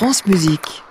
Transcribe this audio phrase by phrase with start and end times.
[0.00, 0.82] France Musique.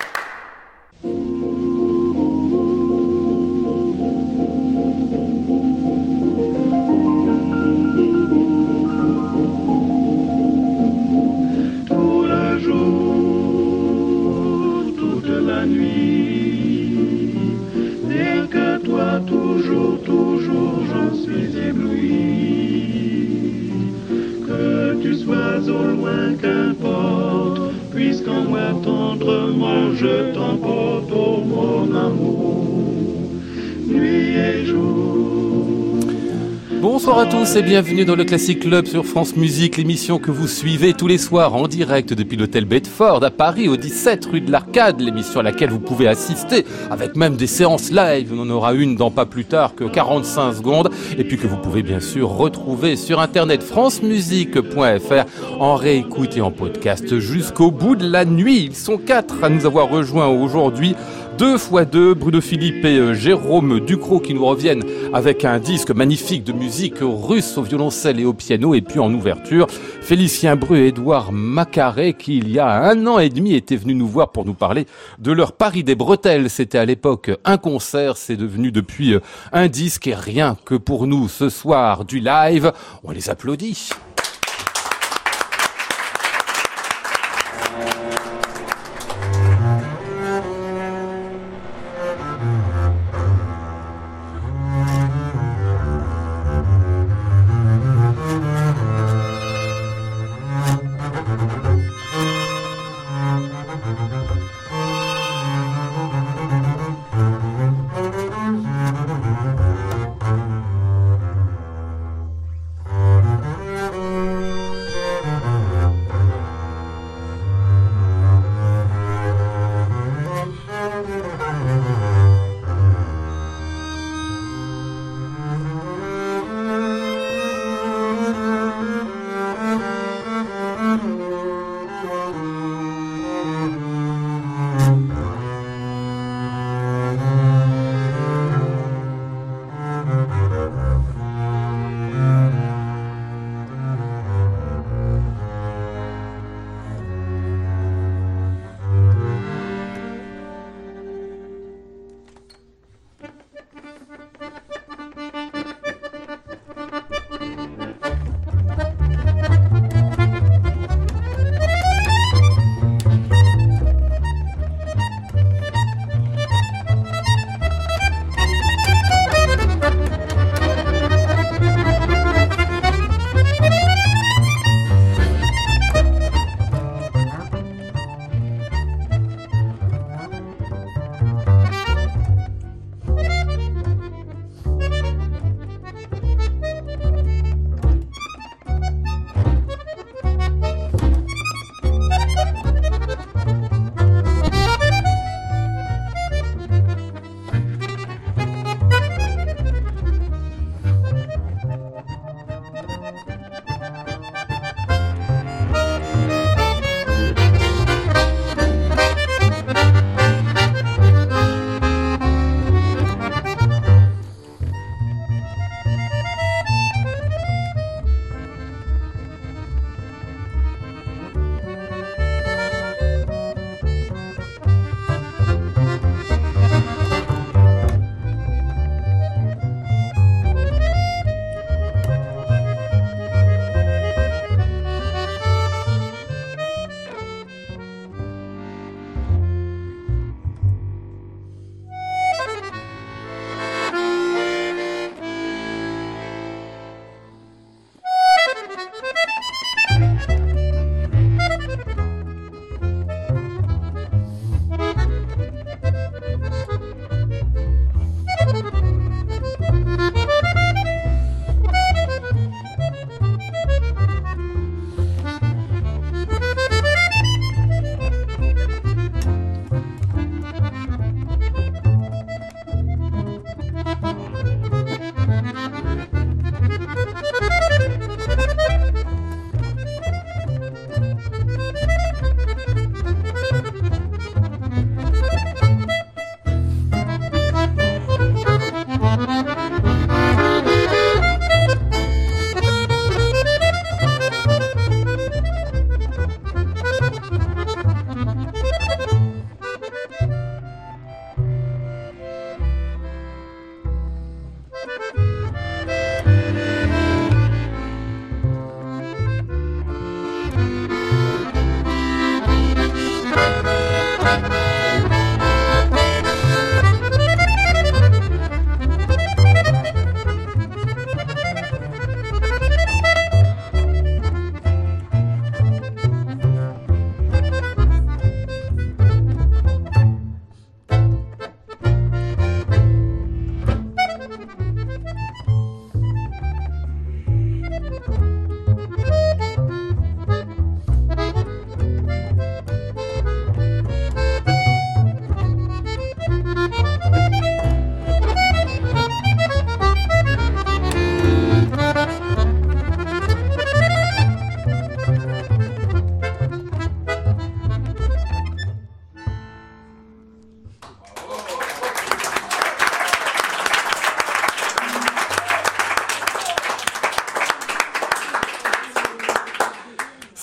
[37.50, 41.08] Tous et bienvenue dans le Classic Club sur France Musique, l'émission que vous suivez tous
[41.08, 45.40] les soirs en direct depuis l'hôtel Bedford à Paris au 17 rue de l'Arcade, l'émission
[45.40, 48.32] à laquelle vous pouvez assister avec même des séances live.
[48.34, 51.58] On en aura une dans pas plus tard que 45 secondes et puis que vous
[51.58, 58.08] pouvez bien sûr retrouver sur internet francemusique.fr en réécoute et en podcast jusqu'au bout de
[58.08, 58.66] la nuit.
[58.66, 60.96] Ils sont quatre à nous avoir rejoints aujourd'hui
[61.40, 65.92] deux fois deux, Bruno Philippe et euh, Jérôme Ducrot qui nous reviennent avec un disque
[65.92, 69.68] magnifique de musique russe au violoncelle et au piano et puis en ouverture,
[70.02, 73.96] Félicien Bru et Édouard Macaré qui il y a un an et demi étaient venus
[73.96, 74.86] nous voir pour nous parler
[75.18, 76.50] de leur Paris des Bretelles.
[76.50, 79.20] C'était à l'époque un concert, c'est devenu depuis euh,
[79.52, 82.72] un disque et rien que pour nous ce soir du live,
[83.04, 83.90] on les applaudit.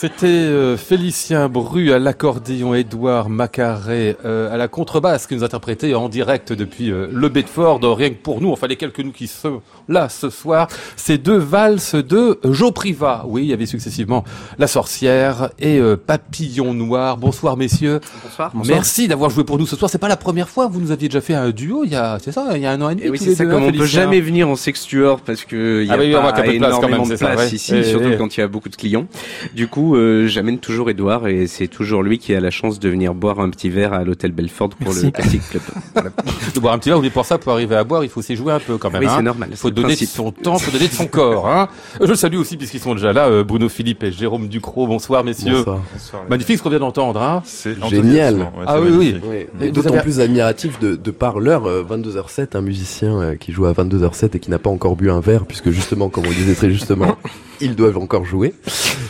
[0.07, 5.95] C'était euh, Félicien Bru à l'accordéon, Édouard Macaré euh, à la contrebasse qui nous interprétait
[5.95, 9.27] en direct depuis euh, le Bedford, rien que pour nous, enfin les quelques nous qui
[9.27, 13.25] sont là ce soir, ces deux valses de Jo Priva.
[13.27, 14.23] Oui, il y avait successivement
[14.61, 17.17] La Sorcière et Papillon Noir.
[17.17, 17.99] Bonsoir messieurs.
[18.23, 18.53] Bonsoir.
[18.65, 19.91] Merci d'avoir joué pour nous ce soir.
[19.91, 22.19] C'est pas la première fois, vous nous aviez déjà fait un duo il y a,
[22.23, 23.09] c'est ça, il y a un an et demi.
[23.09, 25.91] Et oui, c'est ça, comme on peut jamais venir en sextuor parce que il y
[25.91, 29.07] a ah pas énormément de place, ici, surtout quand il y a beaucoup de clients.
[29.53, 32.89] Du coup, euh, j'amène toujours Edouard et c'est toujours lui qui a la chance de
[32.89, 35.63] venir boire un petit verre à l'hôtel Belford pour le Classic Club.
[36.55, 38.37] de boire un petit verre, mais pour ça, pour arriver à boire, il faut s'y
[38.37, 39.03] jouer un peu quand même.
[39.03, 39.23] Oui, c'est hein.
[39.23, 39.49] normal.
[39.51, 41.49] Il faut donner de son temps, il faut donner de son corps.
[41.49, 41.69] Hein.
[42.01, 44.87] Je salue aussi, puisqu'ils sont déjà là, euh, Bruno Philippe et Jérôme Ducrot.
[44.87, 45.65] Bonsoir, messieurs.
[45.65, 46.25] Bonsoir.
[46.29, 47.21] Magnifique ce qu'on vient d'entendre.
[47.21, 47.43] Hein.
[47.45, 48.51] C'est génial.
[48.67, 49.19] ah oui,
[49.61, 49.71] oui.
[49.73, 54.37] D'autant plus admiratif de, de par l'heure, 22h07, euh, un musicien qui joue à 22h07
[54.37, 56.71] et qui n'a pas encore bu un verre, puisque justement, comme on le disait très
[56.71, 57.17] justement,
[57.61, 58.55] ils doivent encore jouer.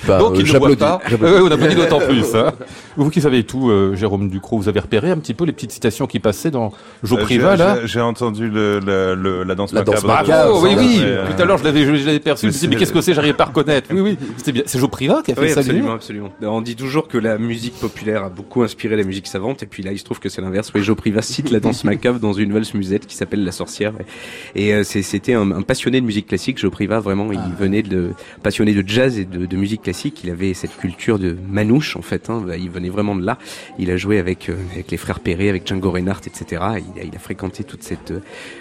[0.06, 1.00] Donc, ils ne boivent pas.
[1.22, 2.24] Euh, on applaudit d'autant plus.
[2.36, 2.52] Hein.
[2.96, 5.72] Vous qui savez tout, euh, Jérôme Ducrot, vous avez repéré un petit peu les petites
[5.72, 6.72] citations qui passaient dans
[7.02, 9.96] Jo euh, Priva, là J'ai entendu le, le, la danse la macabre.
[9.96, 10.98] Danse macabre oui, oui.
[11.00, 12.42] Euh, tout à l'heure, je l'avais, je l'avais perçu.
[12.42, 13.88] Je me suis dit, mais qu'est-ce que c'est J'arrivais pas à reconnaître.
[13.92, 14.18] Oui, oui.
[14.38, 14.62] C'était bien.
[14.66, 15.60] C'est Jo Priva qui a fait oui, ça.
[15.60, 16.30] Absolument, absolument.
[16.42, 19.82] On dit toujours que la musique populaire a beaucoup inspiré la musique savante, et puis
[19.82, 20.72] là, il se trouve que c'est l'inverse.
[20.74, 23.92] Oui, Jo Priva cite la danse macabre dans une valse musette qui s'appelle La Sorcière.
[24.54, 26.58] Et c'était un, passionné de musique classique.
[26.58, 27.50] Jo Priva, vraiment, il ah.
[27.58, 28.10] venait de
[28.46, 30.20] passionné de jazz et de, de musique classique.
[30.22, 32.30] Il avait cette culture de manouche, en fait.
[32.30, 32.44] Hein.
[32.56, 33.38] Il venait vraiment de là.
[33.76, 36.44] Il a joué avec, euh, avec les frères Perret, avec Django Reinhardt, etc.
[36.94, 38.20] Il a, il a fréquenté toute cette, euh,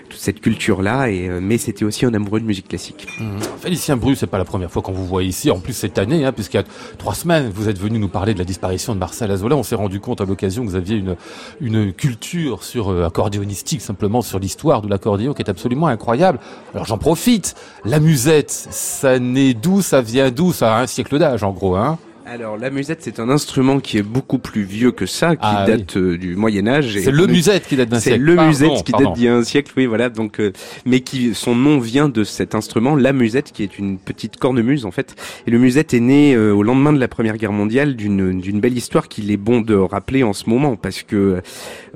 [0.10, 3.06] toute cette culture-là, et, euh, mais c'était aussi un amoureux de musique classique.
[3.20, 3.26] Mmh.
[3.60, 5.52] Félicien Bru, c'est pas la première fois qu'on vous voit ici.
[5.52, 6.66] En plus, cette année, hein, puisqu'il y a
[6.98, 9.54] trois semaines, vous êtes venu nous parler de la disparition de Marcel Azoulay.
[9.54, 11.16] On s'est rendu compte à l'occasion que vous aviez une,
[11.62, 16.40] une culture sur accordéonistique, simplement sur l'histoire de l'accordéon, qui est absolument incroyable.
[16.74, 17.54] Alors j'en profite.
[17.86, 21.76] La musette, ça naît d'où Ça vient d'où Ça a un siècle d'âge, en gros,
[21.76, 25.42] hein alors la musette, c'est un instrument qui est beaucoup plus vieux que ça, qui
[25.44, 26.98] ah date euh, du Moyen Âge.
[27.00, 28.18] C'est le musette qui date d'un siècle.
[28.18, 30.10] C'est le musette qui date d'il y a un siècle, oui, voilà.
[30.10, 30.52] Donc, euh,
[30.86, 34.86] mais qui son nom vient de cet instrument, la musette, qui est une petite cornemuse
[34.88, 35.16] en fait.
[35.46, 38.60] Et le musette est né euh, au lendemain de la Première Guerre mondiale d'une d'une
[38.60, 41.44] belle histoire qu'il est bon de rappeler en ce moment parce que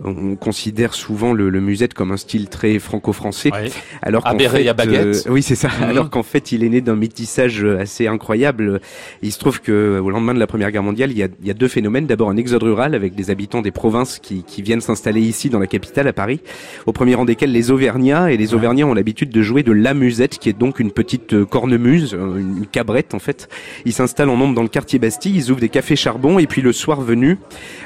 [0.03, 3.51] on considère souvent le, le musette comme un style très franco-français,
[4.01, 5.27] alors qu'en fait, à baguette.
[5.29, 5.69] oui, c'est ça.
[5.69, 5.89] Mhm.
[5.89, 8.81] Alors qu'en fait, il est né d'un métissage assez incroyable.
[9.21, 11.51] Il se trouve que lendemain de la Première Guerre mondiale, il y a, il y
[11.51, 12.07] a deux phénomènes.
[12.07, 15.59] D'abord un exode rural avec des habitants des provinces qui, qui viennent s'installer ici dans
[15.59, 16.41] la capitale, à Paris,
[16.85, 18.31] au premier rang desquels les Auvergnats.
[18.31, 21.33] Et les Auvergnats ont l'habitude de jouer de la musette, qui est donc une petite
[21.33, 23.49] euh, cornemuse, euh, une cabrette en fait.
[23.85, 26.61] Ils s'installent en nombre dans le quartier Bastille, ils ouvrent des cafés charbon et puis
[26.61, 27.37] le soir venu,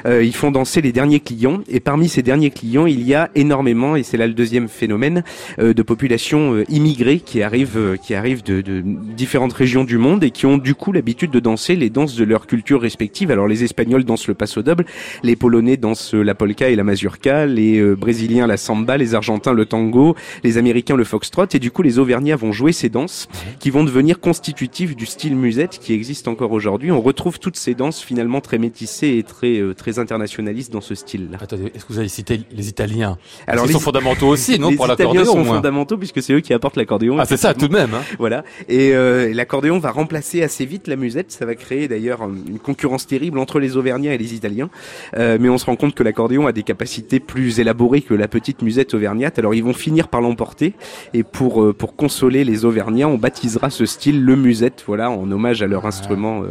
[0.06, 1.60] euh, ils font danser les derniers clients.
[1.68, 5.22] Et parmi ces derniers clients, il y a énormément, et c'est là le deuxième phénomène,
[5.58, 10.46] de populations immigrées qui arrivent, qui arrivent de, de différentes régions du monde et qui
[10.46, 13.30] ont du coup l'habitude de danser les danses de leurs cultures respectives.
[13.30, 14.84] Alors les Espagnols dansent le passo doble,
[15.22, 19.52] les Polonais dansent la polka et la mazurka, les euh, Brésiliens la samba, les Argentins
[19.52, 23.28] le tango, les Américains le foxtrot, et du coup les Auvergnats vont jouer ces danses
[23.58, 26.90] qui vont devenir constitutives du style musette qui existe encore aujourd'hui.
[26.90, 30.94] On retrouve toutes ces danses finalement très métissées et très euh, très internationalistes dans ce
[30.94, 31.38] style-là.
[31.40, 34.86] Attendez, est-ce que vous avez cité les Italiens Alors ils sont fondamentaux aussi, non, pour
[34.86, 37.16] l'accordéon Les Italiens sont fondamentaux puisque c'est eux qui apportent l'accordéon.
[37.18, 37.94] Ah c'est ça, tout de même.
[37.94, 38.02] Hein.
[38.18, 38.44] Voilà.
[38.68, 41.32] Et euh, l'accordéon va remplacer assez vite la musette.
[41.32, 44.70] Ça va créer d'ailleurs une concurrence terrible entre les Auvergnats et les Italiens.
[45.16, 48.28] Euh, mais on se rend compte que l'accordéon a des capacités plus élaborées que la
[48.28, 49.38] petite musette auvergnate.
[49.38, 50.74] Alors ils vont finir par l'emporter.
[51.12, 55.30] Et pour euh, pour consoler les Auvergnats, on baptisera ce style le musette, voilà, en
[55.30, 56.42] hommage à leur instrument,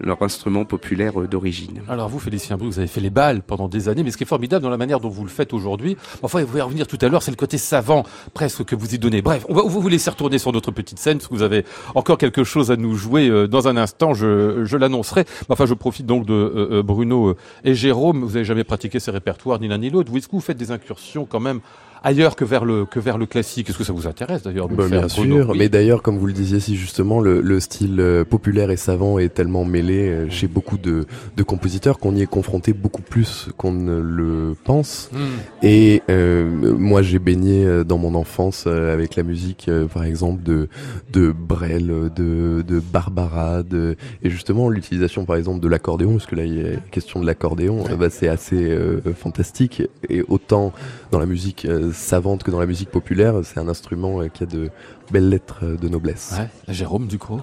[0.00, 1.82] leur instrument populaire d'origine.
[1.88, 4.26] Alors vous, Félicien vous avez fait les balles pendant des années, mais ce qui est
[4.26, 7.22] formidable dans la dont vous le faites aujourd'hui, enfin, vous allez revenir tout à l'heure,
[7.22, 9.22] c'est le côté savant presque que vous y donnez.
[9.22, 11.64] Bref, on va vous, laisser retourner sur notre petite scène, parce que vous avez
[11.94, 14.14] encore quelque chose à nous jouer dans un instant.
[14.14, 15.24] Je, je l'annoncerai.
[15.48, 18.22] Enfin, je profite donc de euh, euh, Bruno euh, et Jérôme.
[18.22, 20.14] Vous n'avez jamais pratiqué ces répertoires ni l'un ni l'autre.
[20.16, 21.60] Est-ce que vous faites des incursions quand même
[22.06, 23.68] ailleurs que vers le que vers le classique.
[23.68, 26.60] Est-ce que ça vous intéresse d'ailleurs bah, Bien sûr, mais d'ailleurs, comme vous le disiez
[26.60, 30.78] si justement, le, le style euh, populaire et savant est tellement mêlé euh, chez beaucoup
[30.78, 31.04] de,
[31.36, 35.10] de compositeurs qu'on y est confronté beaucoup plus qu'on ne le pense.
[35.12, 35.64] Hmm.
[35.66, 36.48] Et euh,
[36.78, 40.68] moi, j'ai baigné dans mon enfance avec la musique, par exemple, de
[41.12, 46.36] de Brel, de de Barbara, de et justement l'utilisation, par exemple, de l'accordéon, parce que
[46.36, 48.78] là, il y a question de l'accordéon, bah, c'est assez
[49.16, 49.82] fantastique.
[50.08, 50.72] Et autant
[51.10, 53.34] dans la musique savante que dans la musique populaire.
[53.44, 54.70] C'est un instrument euh, qui a de
[55.10, 56.34] belles lettres euh, de noblesse.
[56.38, 57.40] Ouais, Jérôme, du coup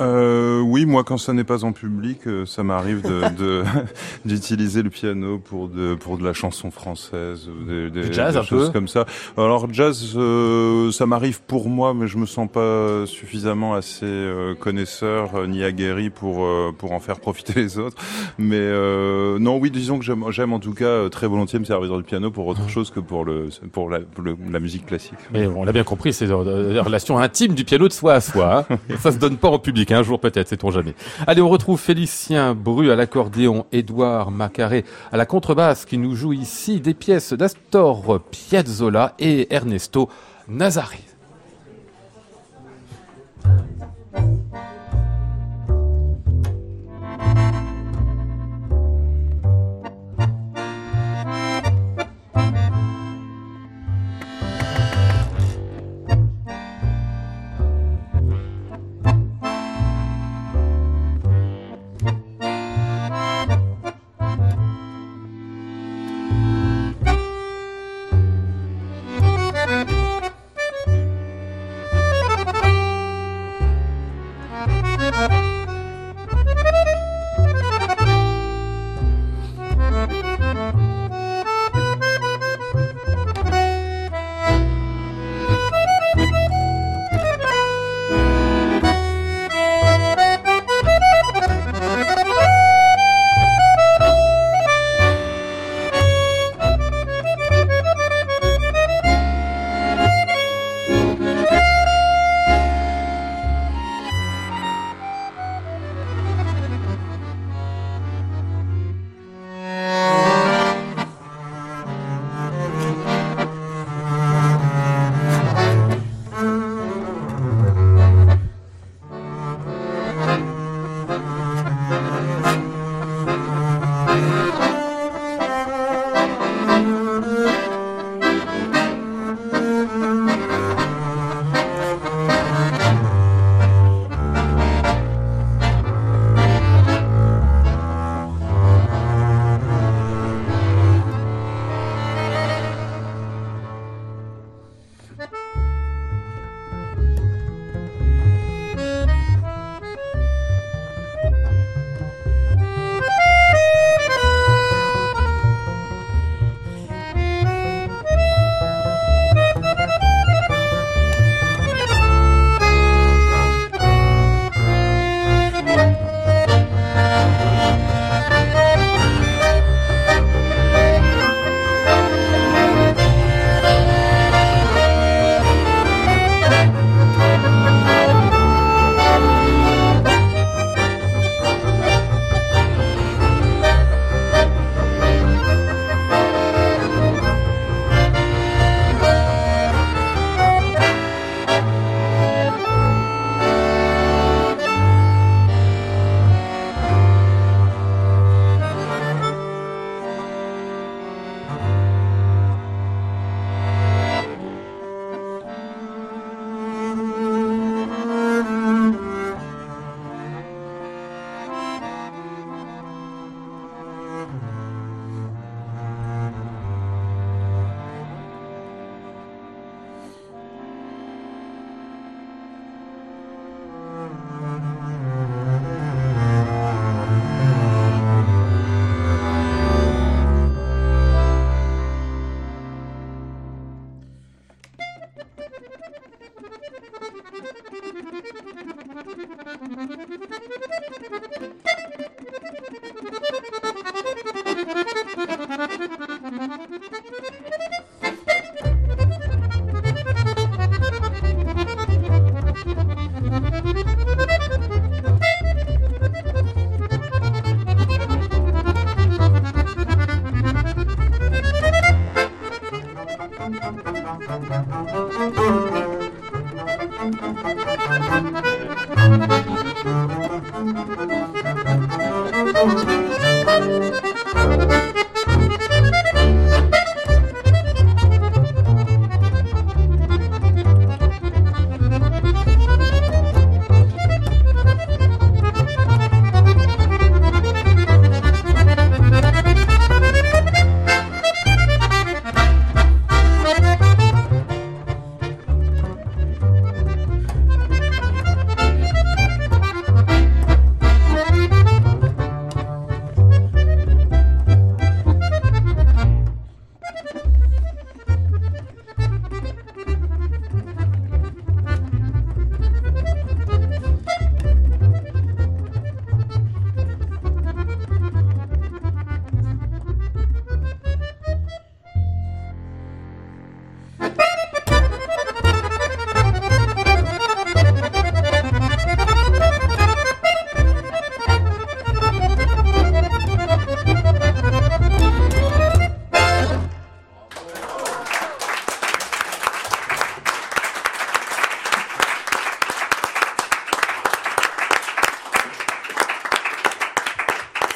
[0.00, 3.62] Euh, oui, moi, quand ça n'est pas en public, euh, ça m'arrive de, de-
[4.24, 8.42] d'utiliser le piano pour de pour de la chanson française, des, des- jazz, des un
[8.42, 9.06] choses peu comme ça.
[9.36, 14.54] Alors jazz, euh, ça m'arrive pour moi, mais je me sens pas suffisamment assez euh,
[14.54, 17.96] connaisseur euh, ni aguerri pour euh, pour en faire profiter les autres.
[18.36, 21.64] Mais euh, non, oui, disons que j'aime j'aime en tout cas euh, très volontiers me
[21.64, 24.86] servir du piano pour autre chose que pour le pour la, pour le- la musique
[24.86, 25.14] classique.
[25.32, 28.66] Mais on l'a bien compris, c'est la relation intime du piano de soi à soi.
[28.70, 28.78] hein.
[28.98, 30.94] Ça se donne pas en public, un jour peut-être, sait-on jamais.
[31.26, 36.32] Allez, on retrouve Félicien Bru à l'accordéon, Édouard Macaré à la contrebasse qui nous joue
[36.32, 40.08] ici des pièces d'Astor Piazzolla et Ernesto
[40.48, 41.13] Nazari.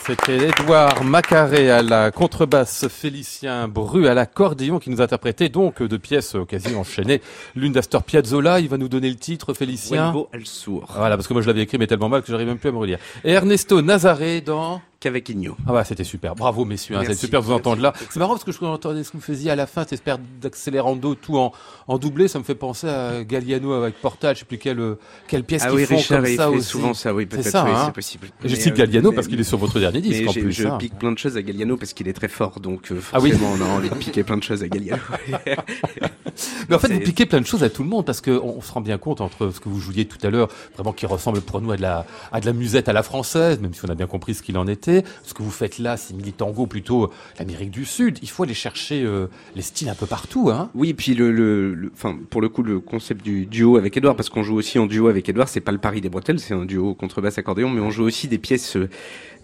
[0.08, 5.98] C'était Edouard Macaré à la contrebasse, Félicien Bru à l'accordéon qui nous interprétait donc deux
[5.98, 7.20] pièces quasi enchaînées.
[7.54, 10.14] L'une d'Astor Piazzolla, il va nous donner le titre, Félicien.
[10.32, 10.94] al Sour.
[10.96, 12.72] Voilà, parce que moi je l'avais écrit mais tellement mal que j'arrive même plus à
[12.72, 12.98] me relire.
[13.22, 15.56] Et Ernesto Nazaré dans Cavaquinho.
[15.66, 16.34] Ah bah c'était super.
[16.34, 17.92] Bravo messieurs, hein, c'est super de vous entendre là.
[18.10, 20.16] C'est marrant parce que je entendais ce que vous faisiez à la fin, cette espèce
[20.40, 21.52] d'accélérando tout en,
[21.86, 24.96] en doublé, ça me fait penser à Galliano avec Portal, je sais plus quelle,
[25.28, 26.68] quelle pièce ah qu'ils oui, font Richard, comme ça fait aussi.
[26.68, 27.82] souvent ça, oui, peut-être, ça, oui, hein.
[27.86, 28.28] c'est possible.
[28.44, 30.50] Je cite euh, Galliano mais- parce qu'il est sur votre dernier disque en plus.
[30.52, 30.78] Je hein.
[30.78, 33.30] pique plein de choses à Galliano parce qu'il est très fort, donc euh, Ah oui.
[33.30, 35.00] forcément on a envie de piquer plein de choses à Galliano.
[36.68, 38.32] Mais en fait, C'est- vous piquez plein de choses à tout le monde parce qu'on
[38.32, 41.06] on se rend bien compte entre ce que vous jouiez tout à l'heure, vraiment qui
[41.06, 43.80] ressemble pour nous à de la, à de la musette à la française, même si
[43.84, 44.87] on a bien compris ce qu'il en était.
[45.22, 48.18] Ce que vous faites là, c'est mini tango plutôt euh, l'Amérique du Sud.
[48.22, 50.70] Il faut aller chercher euh, les styles un peu partout, hein.
[50.74, 51.90] Oui, puis le,
[52.30, 55.08] pour le coup, le concept du duo avec Edouard, parce qu'on joue aussi en duo
[55.08, 57.90] avec Edouard, c'est pas le pari des bretelles, c'est un duo contrebasse accordéon, mais on
[57.90, 58.88] joue aussi des pièces euh,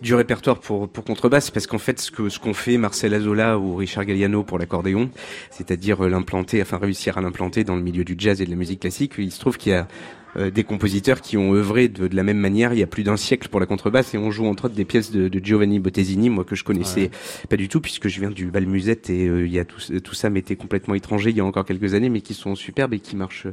[0.02, 3.76] du répertoire pour, pour contrebasse, parce qu'en fait, ce que ce fait Marcel Azola ou
[3.76, 5.10] Richard Galliano pour l'accordéon,
[5.50, 8.80] c'est-à-dire l'implanter, enfin réussir à l'implanter dans le milieu du jazz et de la musique
[8.80, 9.88] classique, il se trouve qu'il y a
[10.36, 13.04] euh, des compositeurs qui ont œuvré de, de la même manière il y a plus
[13.04, 15.78] d'un siècle pour la contrebasse et on joue entre autres des pièces de, de Giovanni
[15.78, 17.10] Bottesini, moi que je connaissais
[17.48, 19.80] pas du tout puisque je viens du bal musette et euh, il y a tout,
[20.00, 22.94] tout ça m'était complètement étranger il y a encore quelques années mais qui sont superbes
[22.94, 23.46] et qui marchent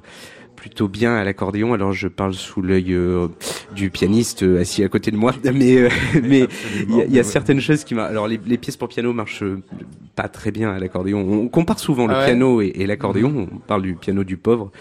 [0.62, 1.74] plutôt bien à l'accordéon.
[1.74, 3.28] Alors je parle sous l'œil euh,
[3.76, 5.89] du pianiste euh, assis à côté de moi, mais euh,
[6.24, 6.48] mais
[6.88, 8.12] il y a, il y a certaines choses qui marchent.
[8.12, 9.44] Alors les, les pièces pour piano marchent
[10.15, 11.20] pas très bien à l'accordéon.
[11.20, 13.48] On compare souvent le Ah ouais piano et, et l'accordéon.
[13.52, 14.72] On parle du piano du pauvre.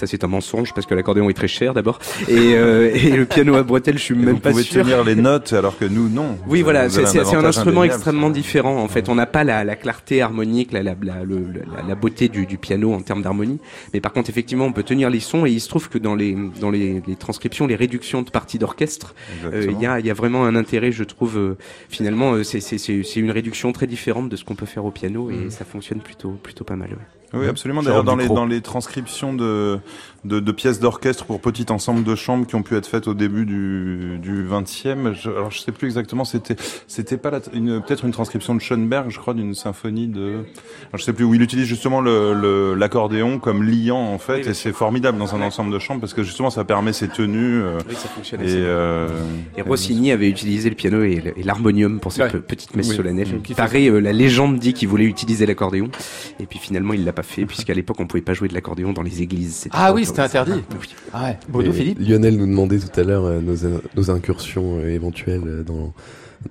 [0.00, 3.26] Ça c'est un mensonge parce que l'accordéon est très cher d'abord et, euh, et le
[3.26, 4.82] piano à bretelles, je suis Et même vous pas pouvez sûr.
[4.82, 6.38] tenir les notes alors que nous, non.
[6.48, 7.02] Oui, Vous voilà, c'est
[7.34, 8.76] un instrument extrêmement différent.
[8.82, 11.94] En fait, on n'a pas la, la clarté harmonique, la, la, la, le- la- la
[11.94, 13.58] beauté du, du piano en termes d'harmonie.
[13.92, 15.44] Mais par contre, effectivement, on peut tenir les sons.
[15.46, 18.58] Et il se trouve que dans les dans les, les transcriptions, les réductions de parties
[18.58, 21.36] d'orchestre, euh, il y a il y a vraiment un intérêt, je trouve.
[21.38, 21.56] euh,
[21.88, 25.64] finalement, c'est une réduction très différente de ce qu'on peut faire au piano et ça
[25.64, 26.90] fonctionne plutôt plutôt pas mal.
[26.90, 27.19] ouais.
[27.32, 27.82] Oui, absolument.
[27.82, 29.78] D'ailleurs, dans les, dans les transcriptions de,
[30.24, 33.14] de, de pièces d'orchestre pour petit ensemble de chambres qui ont pu être faites au
[33.14, 36.56] début du, du 20e, je, alors je sais plus exactement, c'était,
[36.88, 40.98] c'était pas la- une, peut-être une transcription de Schoenberg, je crois, d'une symphonie de, alors
[40.98, 44.48] je sais plus où il utilise justement le, le- l'accordéon comme liant, en fait, Oui,
[44.50, 47.62] et c'est formidable dans un ensemble de chambres parce que justement ça permet ces tenues,
[47.62, 48.40] euh, Oui, ça fonctionne.
[48.40, 48.64] et, assez bien.
[48.66, 49.08] euh,
[49.56, 52.30] Et Rossini avait utilisé le piano et l'harmonium pour cette Ouais.
[52.30, 52.96] pe- petite messe Oui.
[52.96, 53.28] solennelle.
[53.28, 53.54] Mmh.
[53.54, 55.88] Pareil, euh, la légende dit qu'il voulait utiliser l'accordéon,
[56.40, 58.92] et puis finalement il l'a pas fait, puisqu'à l'époque on pouvait pas jouer de l'accordéon
[58.92, 59.68] dans les églises.
[59.70, 60.06] Ah pas oui, autorisé.
[60.06, 60.64] c'était interdit.
[60.70, 61.36] Ah, oui.
[61.52, 61.72] Ah ouais.
[61.72, 61.98] Philippe.
[62.00, 63.56] Lionel nous demandait tout à l'heure euh, nos,
[63.96, 65.92] nos incursions euh, éventuelles euh, dans,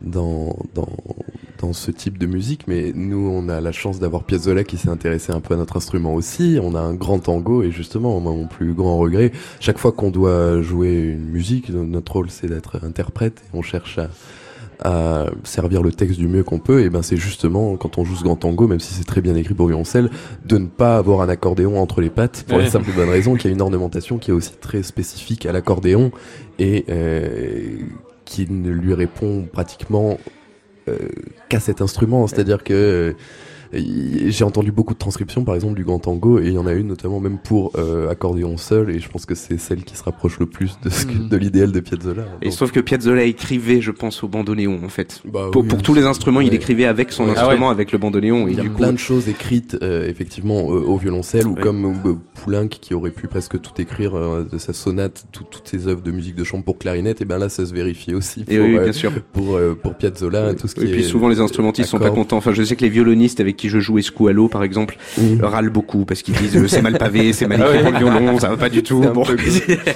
[0.02, 0.90] dans, dans,
[1.60, 4.90] dans ce type de musique, mais nous, on a la chance d'avoir Piazzolla qui s'est
[4.90, 6.58] intéressé un peu à notre instrument aussi.
[6.62, 10.12] On a un grand tango et justement, moi, mon plus grand regret, chaque fois qu'on
[10.12, 14.10] doit jouer une musique, notre rôle c'est d'être interprète et on cherche à
[14.84, 18.16] à servir le texte du mieux qu'on peut, et ben c'est justement quand on joue
[18.16, 20.10] ce grand tango, même si c'est très bien écrit pour violoncelle,
[20.46, 22.64] de ne pas avoir un accordéon entre les pattes, pour Ouais.
[22.64, 25.52] la simple bonne raison qu'il y a une ornementation qui est aussi très spécifique à
[25.52, 26.12] l'accordéon
[26.60, 27.78] et euh,
[28.26, 30.18] qui ne lui répond pratiquement
[30.88, 30.98] euh,
[31.50, 33.14] qu'à cet instrument, c'est-à-dire que euh,
[33.74, 36.74] j'ai entendu beaucoup de transcriptions par exemple du grand tango et il y en a
[36.74, 40.04] une notamment même pour euh, accordéon seul et je pense que c'est celle qui se
[40.04, 41.30] rapproche le plus de, ce que- Mhm.
[41.30, 42.24] de l'idéal de Piazzolla.
[42.42, 45.22] Et Donc, sauf que Piazzolla écrivait, je pense, au bandoneon en fait.
[45.26, 47.34] bah Pour, oui, pour tous les instruments, il écrivait avec son Ouais.
[47.36, 48.48] Ah instrument, avec le bandoneon.
[48.48, 51.56] Il y a du coup, plein de choses écrites euh, effectivement euh, au violoncelle ou
[51.56, 55.68] comme euh, Poulenc qui aurait pu presque tout écrire euh, de sa sonate, tout- toutes
[55.68, 58.44] ses œuvres de musique de chambre pour clarinette, et ben là ça se vérifie aussi
[58.46, 59.12] pour, et oui, euh, bien sûr.
[59.34, 62.10] pour, euh, pour Piazzolla, tout ce qui Et puis est souvent les instrumentistes sont pas
[62.12, 62.38] contents.
[62.38, 65.44] Enfin, je sais que les violonistes avec qui je joue Escualo, par exemple, Mhm.
[65.44, 68.50] râlent beaucoup parce qu'ils disent euh, c'est mal pavé, c'est mal Ah écrit violon, ça
[68.50, 69.02] va pas du tout.
[69.14, 69.24] Bon.
[69.24, 69.36] peu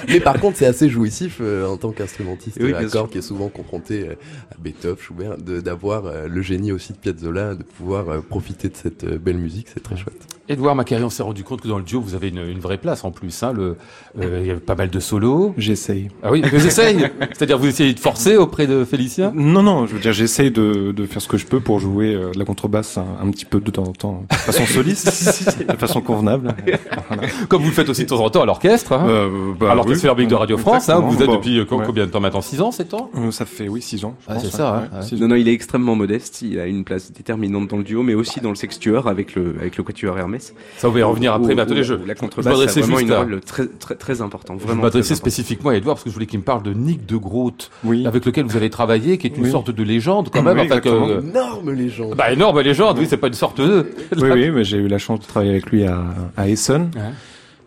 [0.08, 3.10] Mais par contre, c'est assez jouissif euh, en tant qu'instrumentiste Oui, sûr.
[3.10, 4.12] qui est souvent confronté euh,
[4.52, 8.68] à Beethoven, Schubert, de- d'avoir euh, le génie aussi de Piazzolla, de pouvoir euh, profiter
[8.68, 10.26] de cette euh, belle musique, c'est très chouette.
[10.46, 12.76] Edouard Macari, on s'est rendu compte que dans le duo, vous avez une, une vraie
[12.76, 13.42] place en plus.
[13.42, 13.76] Hein, le,
[14.20, 15.54] euh, il y a pas mal de solos.
[15.56, 16.08] J'essaye.
[16.22, 16.98] Ah oui, vous essayez
[17.32, 19.32] C'est-à-dire vous essayez de forcer auprès de Félicien?
[19.34, 22.14] Non, non, je veux dire, j'essaye de, de faire ce que je peux pour jouer
[22.14, 25.64] euh, de la contrebasse un, un petit peu de temps en temps, de façon soliste,
[25.68, 26.54] de façon convenable.
[27.08, 27.22] Voilà.
[27.48, 28.92] Comme vous le faites aussi de temps en temps à l'orchestre.
[28.92, 30.26] Hein, Euh, bah, à l'Orchestre oui.
[30.26, 30.88] De Radio France.
[30.88, 31.84] Hein, vous êtes Bon, depuis euh, ouais.
[31.86, 32.40] combien de temps maintenant?
[32.40, 33.10] 6 ans, 7 ans?
[33.16, 34.14] Euh, Ça fait, oui, 6 ans.
[34.26, 35.18] je Ah, c'est ça, Ouais, hein, ouais.
[35.18, 36.40] Non, non, il est extrêmement modeste.
[36.42, 39.54] Il a une place déterminante dans le duo, mais aussi dans le sextueur avec le
[39.60, 40.54] avec le quatuor Hermès.
[40.78, 42.00] Ça, vous allez revenir après, mais jeux.
[42.02, 44.56] où La Je contrebasse vraiment juste une rôle très très très important.
[44.58, 44.82] Je Vraiment.
[44.82, 47.70] m'adressais spécifiquement à Edouard parce que je voulais qu'il me parle de Nick de Groot,
[48.06, 50.58] avec lequel vous avez travaillé, qui est une sorte de légende quand même.
[50.58, 51.08] Exactement.
[51.08, 52.14] Énorme légende.
[52.16, 53.60] bah énorme légende, oui, c'est pas une sorte.
[53.60, 56.02] Oui, oui, mais j'ai eu la chance de travailler avec lui à,
[56.36, 56.90] à Essen.
[56.94, 57.00] Ouais.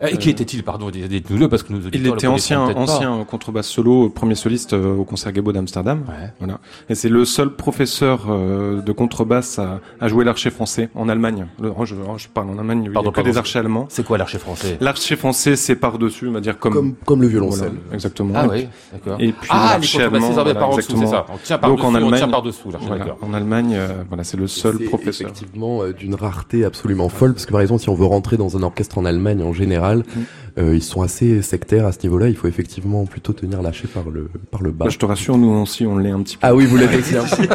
[0.00, 4.36] Et qui était-il, pardon, dites-nous-le, parce que nous Il était ancien, ancien contrebasse solo, premier
[4.36, 6.04] soliste euh, au Concert Gabo d'Amsterdam.
[6.08, 6.30] Ouais.
[6.38, 6.60] Voilà.
[6.88, 11.46] Et c'est le seul professeur euh, de contrebasse à, à jouer l'archer français en Allemagne.
[11.60, 13.30] Le- oh, je, oh, je parle en Allemagne, il y a Pardon, que pardon.
[13.30, 13.86] des archers allemands.
[13.88, 14.76] C'est quoi l'archer français?
[14.80, 16.72] L'archer français, c'est par-dessus, on va dire comme...
[16.74, 17.72] Comme, comme le violoncelle.
[17.82, 18.34] Voilà, exactement.
[18.36, 19.16] Ah Et oui, d'accord.
[19.20, 21.10] Et puis Ah, les l'archer allemand, avaient voilà, par en dessous, exactement.
[21.10, 21.26] ça.
[21.32, 23.16] On tient par Donc, dessus, en on tient Allemagne- par dessous, Voilà.
[23.20, 25.28] En Allemagne, euh, voilà, c'est le seul C'est professeur.
[25.30, 28.56] effectivement euh, d'une rareté absolument folle parce que par exemple si on veut rentrer dans
[28.56, 30.26] un orchestre en Allemagne en général Mm.
[30.58, 34.10] Euh, ils sont assez sectaires à ce niveau-là il faut effectivement plutôt tenir lâché par
[34.10, 36.46] le par le bas Bah, je te rassure, nous aussi, on l'est un petit peu.
[36.46, 37.46] ah oui vous l'êtes aussi un peu.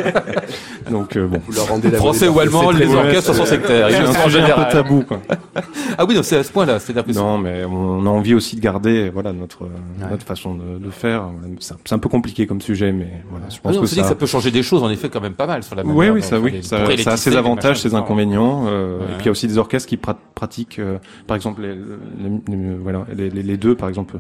[0.92, 1.39] Donc, euh, bon.
[1.48, 3.89] vous leur rendez la Français ou allemand, les orchestres sont sectaires.
[3.89, 5.22] Ils C'est le un sont un peu tabou, quoi.
[5.98, 6.80] Ah oui, c'est à ce point-là.
[6.80, 9.68] C'est-à-dire que Non, mais on a envie aussi de garder, voilà, notre,
[10.10, 11.24] notre façon de, de faire.
[11.60, 13.94] C'est un- peu compliqué comme sujet, mais voilà, je Ah pense non, on que se
[13.94, 14.10] dit que ça...
[14.10, 16.10] ça peut changer des choses, en effet, quand même pas mal sur la manière Oui,
[16.10, 17.98] oui, ça, oui, ça, ça a ses avantages, ses ça.
[17.98, 18.66] inconvénients.
[18.68, 19.04] euh, Ouais.
[19.06, 21.70] Et puis il y a aussi des orchestres qui prat- pratiquent, euh, par exemple, les,
[21.70, 24.19] les- les- voilà, les, les- les deux, par exemple,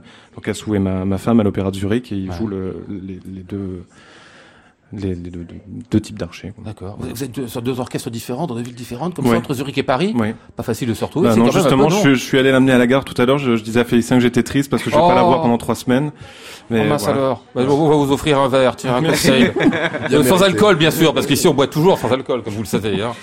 [0.67, 2.35] où est ma, ma femme à l'Opéra de Zurich, et ils Ouais.
[2.37, 3.83] jouent le, les, les deux,
[4.95, 5.55] les, les deux, deux-
[5.89, 6.53] deux types d'archers.
[6.63, 6.97] D'accord.
[6.99, 9.31] Vous êtes deux- sur deux orchestres différents, dans deux villes différentes, comme Ouais.
[9.31, 10.13] ça, entre Zurich et Paris.
[10.15, 10.33] Oui.
[10.55, 11.29] Pas facile de se retrouver.
[11.29, 13.03] Bah non, quand même un justement, je, suis- je suis allé l'amener à la gare
[13.03, 13.39] tout à l'heure.
[13.39, 15.27] Je, je disais à Félicien que j'étais triste parce que je vais pas la Oh.
[15.29, 16.11] voir pendant trois semaines.
[16.69, 17.19] Mais Oh mince voilà.
[17.19, 17.43] alors.
[17.55, 19.51] Bah, on va vous offrir un verre, tiens, un conseil.
[20.11, 22.67] Euh, sans alcool, bien sûr, parce qu'ici on boit toujours sans alcool, comme vous le
[22.67, 23.01] savez.
[23.01, 23.13] Hein.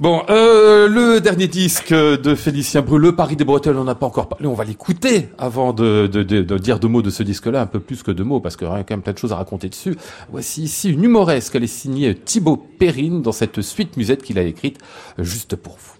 [0.00, 4.06] Bon, euh, le dernier disque de Félicien Brûle, Le Paris des Bretelles, on n'a pas
[4.06, 6.08] encore parlé, on va l'écouter avant de,
[6.58, 8.70] dire deux mots de ce disque-là, un peu plus que deux mots, parce qu'il y
[8.70, 9.96] a quand même plein de choses à raconter dessus.
[10.32, 14.42] Voici ici une humoresque, elle est signée Thibaut Perrine dans cette suite musette qu'il a
[14.42, 14.78] écrite
[15.18, 15.93] juste pour vous.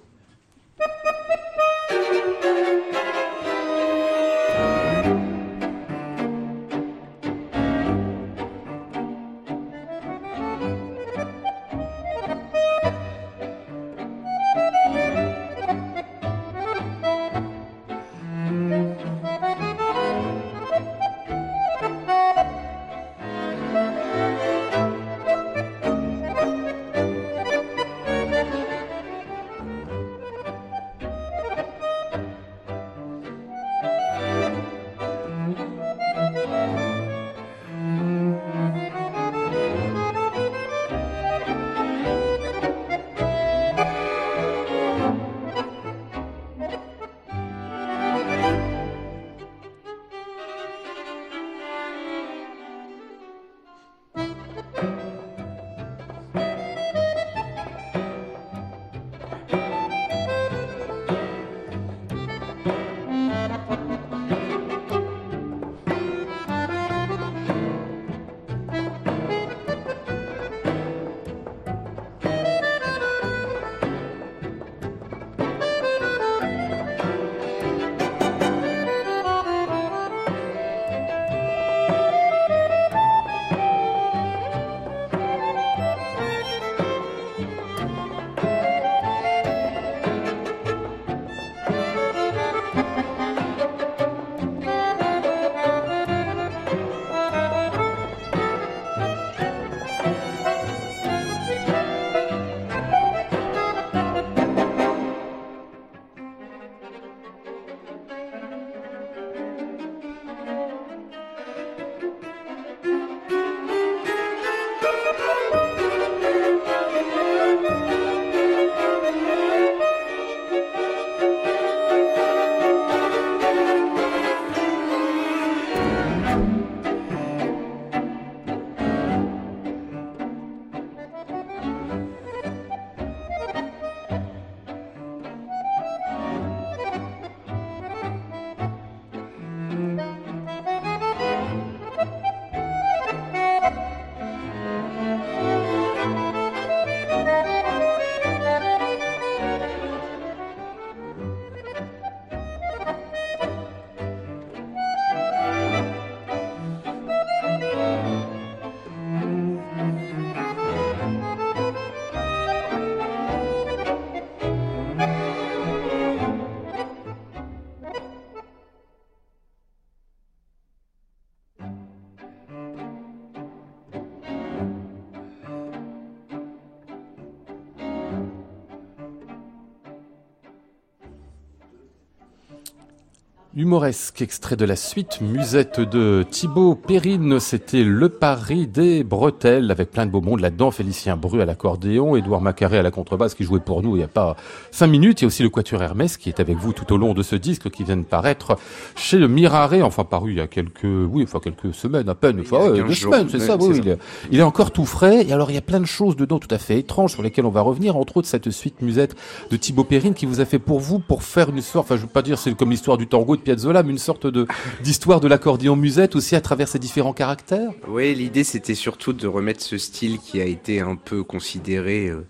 [183.56, 189.92] Humoresque extrait de la suite, musette de Thibaut Perrine, c'était Le Paris des Bretelles, avec
[189.92, 193.44] plein de beaux mondes là-dedans, Félicien Bru à l'accordéon, Édouard Macaré à la contrebasse qui
[193.44, 194.34] jouait pour nous il n'y a pas
[194.72, 196.96] cinq minutes, il y a aussi le Quatuor Hermès qui est avec vous tout au
[196.96, 198.56] long de ce disque qui vient de paraître
[198.96, 202.40] chez le Miraré, enfin paru il y a quelques, oui, enfin quelques semaines à peine,
[202.40, 203.98] enfin deux semaines, c'est ça, oui, il est,
[204.32, 206.52] il est encore tout frais, et alors il y a plein de choses dedans tout
[206.52, 209.14] à fait étranges sur lesquelles on va revenir, entre autres cette suite musette
[209.52, 212.00] de Thibaut Perrine qui vous a fait pour vous, pour faire une histoire, enfin je
[212.00, 214.46] veux pas dire c'est comme l'histoire du tango Piazzolla, mais une sorte de
[214.82, 217.70] d'histoire de l'accordéon musette aussi à travers ses différents caractères.
[217.88, 222.26] Oui, l'idée c'était surtout de remettre ce style qui a été un peu considéré euh,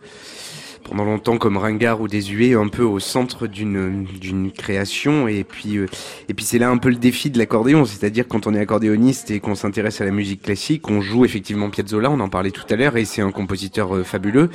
[0.85, 5.27] pendant longtemps comme ringard ou désuet un peu au centre d'une d'une création.
[5.29, 5.87] Et puis euh,
[6.29, 7.85] et puis c'est là un peu le défi de l'accordéon.
[7.85, 11.70] C'est-à-dire quand on est accordéoniste et qu'on s'intéresse à la musique classique on joue effectivement
[11.70, 14.51] Piazzolla on en parlait tout à l'heure et c'est un compositeur euh, fabuleux.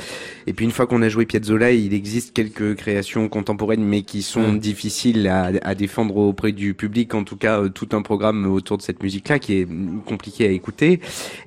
[0.48, 4.22] Et puis une fois qu'on a joué Piazzolla il existe quelques créations contemporaines mais qui
[4.22, 7.16] sont difficiles à, à défendre auprès du public.
[7.16, 9.68] En tout cas euh, tout un programme autour de cette musique là qui est
[10.06, 11.00] compliqué à écouter.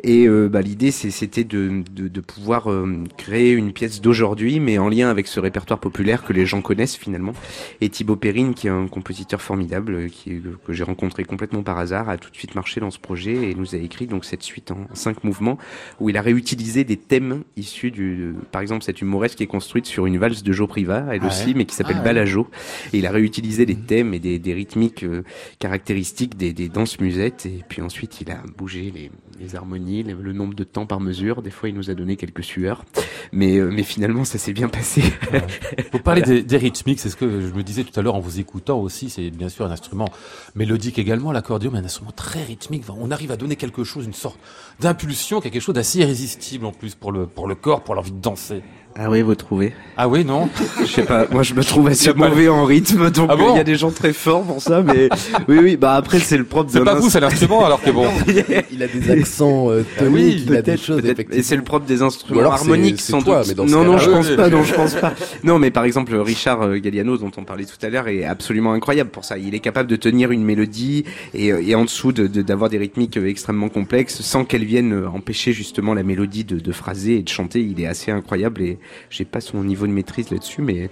[0.03, 2.69] Et euh, bah, l'idée c'était de, de, de pouvoir
[3.17, 6.97] créer une pièce d'aujourd'hui mais en lien avec ce répertoire populaire que les gens connaissent
[6.97, 7.33] finalement.
[7.81, 11.79] Et Thibaut Perrine, qui est un compositeur formidable, euh, qui, que j'ai rencontré complètement par
[11.79, 14.43] hasard, a tout de suite marché dans ce projet et nous a écrit donc cette
[14.43, 15.59] suite en cinq mouvements
[16.01, 19.47] où il a réutilisé des thèmes issus du, de- par exemple cette humoresque qui est
[19.47, 21.55] construite sur une valse de Joe Priva, elle Ah aussi, ouais.
[21.57, 22.05] mais qui s'appelle Ah.
[22.05, 22.49] Balajo.
[22.93, 25.23] Et il a réutilisé des thèmes et des, des rythmiques euh,
[25.59, 27.47] caractéristiques des, des danses musettes.
[27.47, 31.43] Et puis ensuite, il a bougé les, les harmonies, le, nombre de temps par mesure.
[31.43, 32.85] Des fois, il nous a donné quelques sueurs.
[33.33, 35.03] Mais, euh, mais finalement, ça s'est bien passé.
[35.93, 38.21] Vous parlez des, des rythmiques, c'est ce que je me disais tout à l'heure en
[38.21, 39.11] vous écoutant aussi.
[39.11, 40.09] C'est bien sûr un instrument
[40.55, 42.85] mélodique également, l'accordéon, mais un instrument très rythmique.
[42.87, 44.39] Enfin, On arrive à donner quelque chose, une sorte
[44.81, 48.21] d'impulsion, quelque chose d'assez irrésistible en plus pour le, pour le corps, pour l'envie de
[48.21, 48.63] danser.
[48.99, 50.51] Ah oui, vous trouvez Ah oui, non
[50.81, 53.37] Je sais pas, moi je me trouve assez a mauvais en rythme, donc Ah euh,
[53.41, 55.09] il bon y a des gens très forts pour ça, mais
[55.49, 57.91] oui, oui, bah après c'est le propre C'est d'un pas vous, c'est l'instrument, alors que
[57.91, 58.07] bon.
[58.71, 61.03] Il a des accents euh, Ah oui, toniques, il a des choses.
[61.33, 63.49] Et c'est le propre des instruments alors c'est- harmoniques, sans toi, doute.
[63.49, 64.37] mais dans ce non, non, je oui, pense oui.
[64.37, 65.15] pas, non, je pense pas.
[65.43, 68.73] Non, mais par exemple, Richard euh, Galliano, dont on parlait tout à l'heure, est absolument
[68.75, 69.39] incroyable pour ça.
[69.39, 72.69] Il est capable de tenir une mélodie et, euh, et en dessous de, de- d'avoir
[72.71, 77.23] des rythmiques extrêmement complexes sans qu'elles viennent empêcher justement la mélodie de, de phraser et
[77.23, 77.61] de chanter.
[77.63, 78.79] Il est assez incroyable et
[79.11, 80.89] j'ai pas son niveau de maîtrise là-dessus, mais,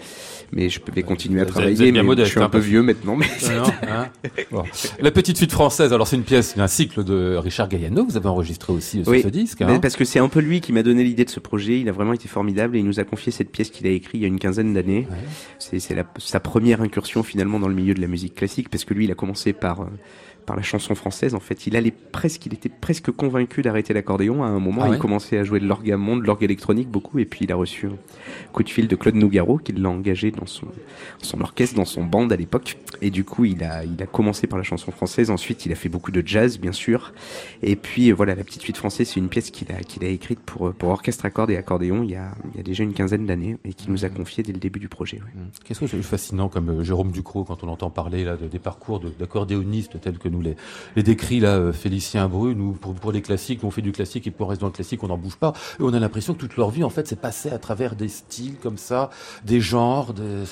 [0.52, 1.90] mais je vais continuer à travailler.
[1.90, 4.08] bien mais modeste, je suis un hein, peu vieux maintenant, mais Non, hein
[4.50, 4.64] Bon.
[5.00, 8.28] La petite suite française, alors c'est une pièce, un cycle de Richard Galliano, vous avez
[8.28, 9.62] enregistré aussi euh, sur Oui, ce disque.
[9.62, 11.80] Hein parce que c'est un peu lui qui m'a donné l'idée de ce projet.
[11.80, 14.14] Il a vraiment été formidable et il nous a confié cette pièce qu'il a écrite
[14.14, 15.06] il y a une quinzaine d'années.
[15.10, 15.16] Ouais.
[15.58, 15.78] C'est
[16.18, 19.10] sa première incursion finalement dans le milieu de la musique classique parce que lui, il
[19.10, 19.86] a commencé par euh,
[20.46, 21.34] par la chanson française.
[21.34, 24.42] En fait, il allait presque, il était presque convaincu d'arrêter l'accordéon.
[24.42, 26.42] À un moment, Ah ouais il commençait à jouer de l'orgue à monde, de l'orgue
[26.44, 27.96] électronique beaucoup, et puis il a reçu un
[28.52, 30.66] coup de fil de Claude Nougaro qui l'a engagé dans son
[31.18, 32.78] son orchestre, dans son band à l'époque.
[33.02, 35.30] Et du coup, il a il a commencé par la chanson française.
[35.30, 37.12] Ensuite, il a fait beaucoup de jazz, bien sûr.
[37.62, 40.40] Et puis voilà, la petite suite française, c'est une pièce qu'il a qu'il a écrite
[40.40, 42.92] pour pour orchestre à cordes et accordéon il y a il y a déjà une
[42.94, 45.18] quinzaine d'années et qui nous a confié dès le début du projet.
[45.18, 45.42] ouais.
[45.64, 48.58] Qu'est-ce que c'est fascinant comme euh, Jérôme Ducrot quand on entend parler là de- des
[48.58, 50.56] parcours de- d'accordéonistes tels que nous les,
[50.96, 54.26] les décrit là euh, Félicien Bru, nous pour, pour les classiques, on fait du classique
[54.26, 55.52] et puis on reste dans le classique, on n'en bouge pas.
[55.78, 58.08] Et on a l'impression que toute leur vie en fait c'est passé à travers des
[58.08, 59.10] styles comme ça,
[59.44, 60.44] des genres, des...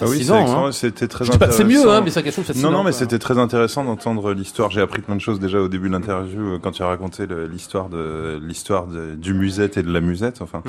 [0.00, 0.70] Ah oui, hein.
[0.72, 1.90] c'était très Je que c'est mieux, intéressant.
[1.90, 2.70] hein, mais c'est quelque chose de fascinant.
[2.70, 4.70] Non, non, mais c'était très intéressant d'entendre l'histoire.
[4.70, 7.26] J'ai appris plein de choses déjà au début de l'interview euh, quand tu as raconté
[7.50, 10.42] l'histoire de l'histoire du musette et de la musette.
[10.42, 10.62] Enfin,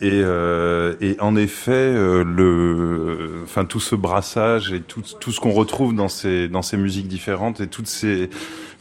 [0.00, 5.40] et, euh, et en effet, euh, le, enfin tout ce brassage et tout tout ce
[5.40, 8.30] qu'on retrouve dans ces dans ces musiques différentes et toutes ces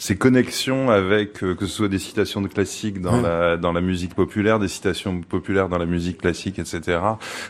[0.04, 3.22] ces connexions avec euh, que ce soit des citations de classiques dans Ouais.
[3.22, 7.00] la dans la musique populaire, des citations populaires dans la musique classique, etc.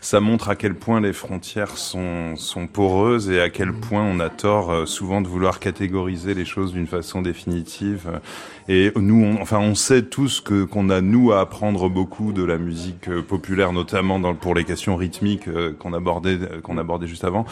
[0.02, 4.20] Ça montre à quel point les frontières sont sont poreuses et à quel point on
[4.20, 8.22] a tort euh, souvent de vouloir catégoriser les choses d'une façon définitive.
[8.69, 12.43] Et nous, on, enfin, on sait tous que qu'on a nous à apprendre beaucoup de
[12.43, 16.78] la musique euh, populaire, notamment dans, pour les questions rythmiques euh, qu'on abordait euh, qu'on
[16.78, 17.45] abordait juste avant,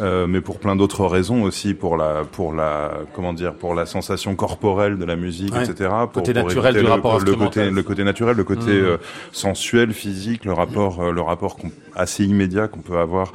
[0.00, 3.84] euh, mais pour plein d'autres raisons aussi, pour la pour la comment dire, pour la
[3.84, 5.64] sensation corporelle de la musique, Ouais.
[5.68, 5.90] etc.
[6.12, 8.96] Pour, Côté pour naturel du le, rapport le côté le côté naturel, le côté euh,
[9.32, 13.32] sensuel, physique, le rapport le rapport qu'on- assez immédiat qu'on peut avoir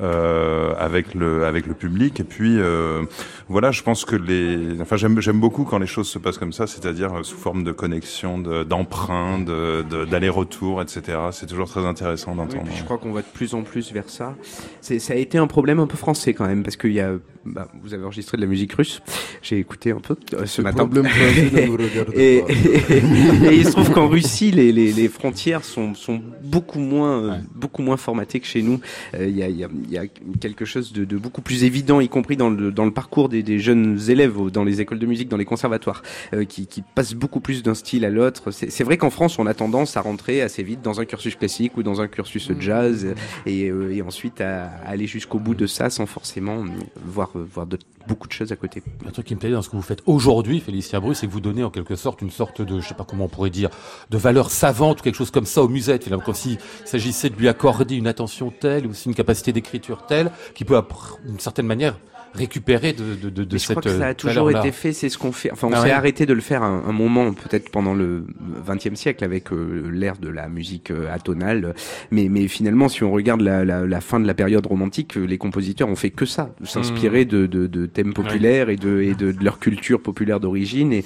[0.00, 2.20] euh, avec le avec le public.
[2.20, 3.02] Et puis euh,
[3.48, 6.52] voilà, je pense que les, enfin j'aime j'aime beaucoup quand les choses se passent comme
[6.52, 11.18] ça, c'est-à-dire euh, sous forme de connexion, de- d'emprunt, de, de, d'aller-retour, etc.
[11.32, 12.64] C'est toujours très intéressant Oui, d'entendre.
[12.64, 14.34] puis je crois qu'on va de plus en plus vers ça.
[14.80, 17.12] C'est, ça a été un problème un peu français quand même, parce qu'il y a,
[17.44, 19.00] bah, vous avez enregistré de la musique russe.
[19.42, 20.88] J'ai écouté un peu euh, ce matin.
[22.14, 26.78] Et, et, et il se trouve qu'en Russie, les, les, les frontières sont, sont beaucoup
[26.78, 27.38] moins, Ouais.
[27.54, 28.80] beaucoup moins formatées que chez nous.
[29.14, 30.06] Euh, Il y, a, y, a, y a
[30.40, 33.42] quelque chose de, de, beaucoup plus évident, y compris dans le, dans le parcours des,
[33.42, 36.02] des jeunes élèves dans les écoles de musique, dans les conservatoires,
[36.34, 38.50] euh, qui, qui passent beaucoup plus d'un style à l'autre.
[38.50, 41.76] C'est vrai qu'en France, on a tendance à rentrer assez vite dans un cursus classique
[41.76, 42.60] ou dans un cursus mmh.
[42.60, 43.14] jazz,
[43.46, 46.64] et, euh, et ensuite à, à aller jusqu'au bout de ça sans forcément
[47.04, 48.82] voir, voir de, beaucoup de choses à côté.
[49.06, 51.32] Un truc qui me plaît dans ce que vous faites aujourd'hui, Félicien Bru, c'est que
[51.32, 53.70] vous donnez en quelque sorte une sorte de, je sais pas comment on pourrait dire,
[54.10, 57.48] de valeur savante ou quelque chose comme ça au musette, comme s'il s'agissait de lui
[57.48, 60.80] accorder une attention telle ou aussi une capacité d'écriture telle qui peut,
[61.24, 61.96] d'une certaine manière,
[62.34, 65.08] récupérer de, de, de, de je cette crois que ça a toujours été fait, c'est
[65.08, 65.52] ce qu'on fait.
[65.52, 68.26] Enfin, on ah s'est arrêté de le faire un, un moment, peut-être pendant le
[68.66, 71.74] XXe siècle, avec euh, l'ère de la musique euh, atonale.
[72.10, 75.38] Mais, mais finalement, si on regarde la, la, la, fin de la période romantique, les
[75.38, 77.28] compositeurs ont fait que ça, s'inspirer mmh.
[77.28, 80.92] de, de, thèmes populaires et, de, et de, leur culture populaire d'origine.
[80.92, 81.04] Et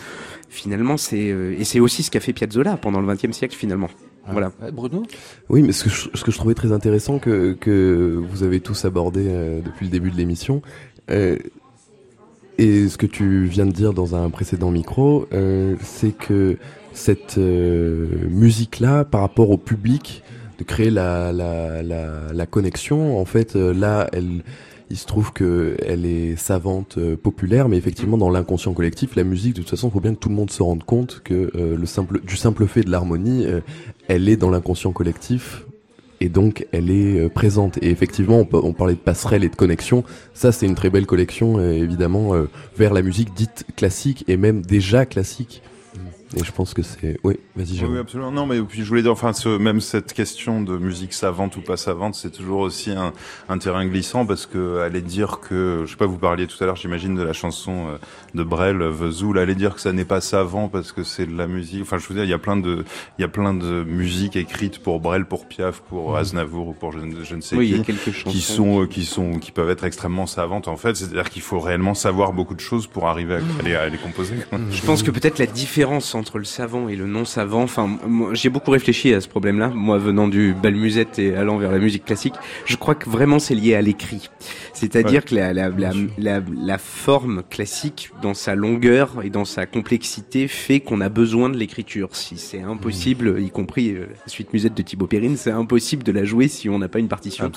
[0.49, 3.89] finalement, c'est euh, et c'est aussi ce qu'a fait Piazzolla pendant le XXe siècle, finalement.
[4.31, 4.53] Voilà.
[4.73, 5.05] Bruno?
[5.49, 8.61] Oui, mais ce que, je, ce que je trouvais très intéressant que, que vous avez
[8.61, 10.63] tous abordé euh, depuis le début de l'émission,
[11.11, 11.37] euh,
[12.59, 16.57] et ce que tu viens de dire dans un précédent micro, euh, c'est que
[16.93, 20.23] cette euh, musique-là, par rapport au public,
[20.59, 24.43] de créer la, la, la, la connexion, en fait, euh, là, elle,
[24.91, 29.25] il se trouve que elle est savante, euh, populaire, mais effectivement, dans l'inconscient collectif, la
[29.25, 31.51] musique, de toute façon, il faut bien que tout le monde se rende compte que
[31.85, 33.47] simple, du simple fait de l'harmonie,
[34.09, 35.67] elle est dans l'inconscient collectif
[36.21, 37.79] et donc elle est euh, présente.
[37.83, 40.05] Et effectivement, on, on, parlait de passerelle et de connexion.
[40.35, 44.37] Ça, c'est une très belle collection, euh, évidemment, euh, vers la musique dite classique et
[44.37, 45.63] même déjà classique.
[46.35, 47.19] Et je pense que c'est.
[47.23, 48.33] Oui, vas-y, Oui, absolument.
[48.33, 51.61] Non, mais puis je voulais dire, enfin, ce, même cette question de musique savante ou
[51.61, 53.13] pas savante, c'est toujours aussi un,
[53.49, 56.67] un, terrain glissant parce que aller dire que, je sais pas, vous parliez tout à
[56.67, 57.99] l'heure, j'imagine, de la chanson euh,
[58.35, 61.47] de Brel, Vesoul, aller dire que ça n'est pas savant parce que c'est de la
[61.47, 61.83] musique.
[61.83, 62.85] Enfin, je veux dire, il y a plein de,
[63.19, 66.17] il y a plein de musiques écrites pour Brel, pour Piaf, pour mmh.
[66.17, 68.83] Aznavour ou pour je, je ne sais oui, qui, il y a quelques qui sont,
[68.83, 70.97] euh, qui sont, qui peuvent être extrêmement savantes en fait.
[70.97, 73.99] C'est-à-dire qu'il faut réellement savoir beaucoup de choses pour arriver à, à, les, à les,
[73.99, 74.35] composer.
[74.71, 77.99] Je pense que peut-être la différence entre le savant et le non savant, enfin,
[78.33, 81.79] j'ai beaucoup réfléchi à ce problème-là, moi venant du bal musette et allant vers la
[81.79, 82.35] musique classique,
[82.65, 84.31] je crois que vraiment c'est lié à l'écrit.
[84.73, 85.29] C'est-à-dire ouais.
[85.29, 90.49] que la, la, la, la, la forme classique, dans sa longueur et dans sa complexité,
[90.49, 92.15] fait qu'on a besoin de l'écriture.
[92.17, 93.45] Si c'est impossible, mmh.
[93.45, 96.69] y compris euh, la suite musette de Thibaut Perrine, c'est impossible de la jouer si
[96.69, 97.51] on n'a pas une partition.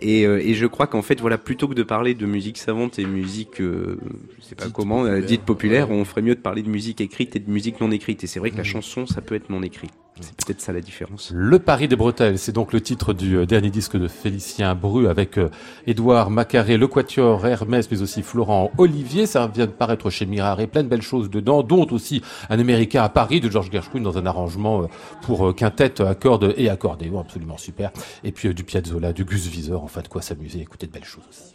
[0.00, 2.98] Et, euh, et, je crois qu'en fait, voilà, plutôt que de parler de musique savante
[2.98, 3.98] et musique, euh,
[4.38, 5.26] je sais pas comment, populaire.
[5.26, 5.96] dite populaire, ouais.
[5.96, 8.01] on ferait mieux de parler de musique écrite et de musique non écrite.
[8.08, 8.66] Et c'est vrai que la mmh.
[8.66, 9.88] chanson, ça peut être non écrit.
[10.20, 11.32] C'est peut-être ça la différence.
[11.34, 15.08] Le Paris des Bretelles, c'est donc le titre du euh, dernier disque de Félicien Bru
[15.08, 15.48] avec euh,
[15.86, 19.24] Édouard Macaré, le Quatuor Hermès, mais aussi Florent Olivier.
[19.26, 22.58] Ça vient de paraître chez Mirare et plein de belles choses dedans, dont aussi un
[22.58, 24.86] Américain à Paris de George Gershwin dans un arrangement euh,
[25.22, 27.90] pour quintette à cordes et accordéon, absolument super.
[28.22, 31.24] Et puis du Piazzolla, du Gus Visor, enfin de quoi s'amuser, écouter de belles choses
[31.30, 31.54] aussi.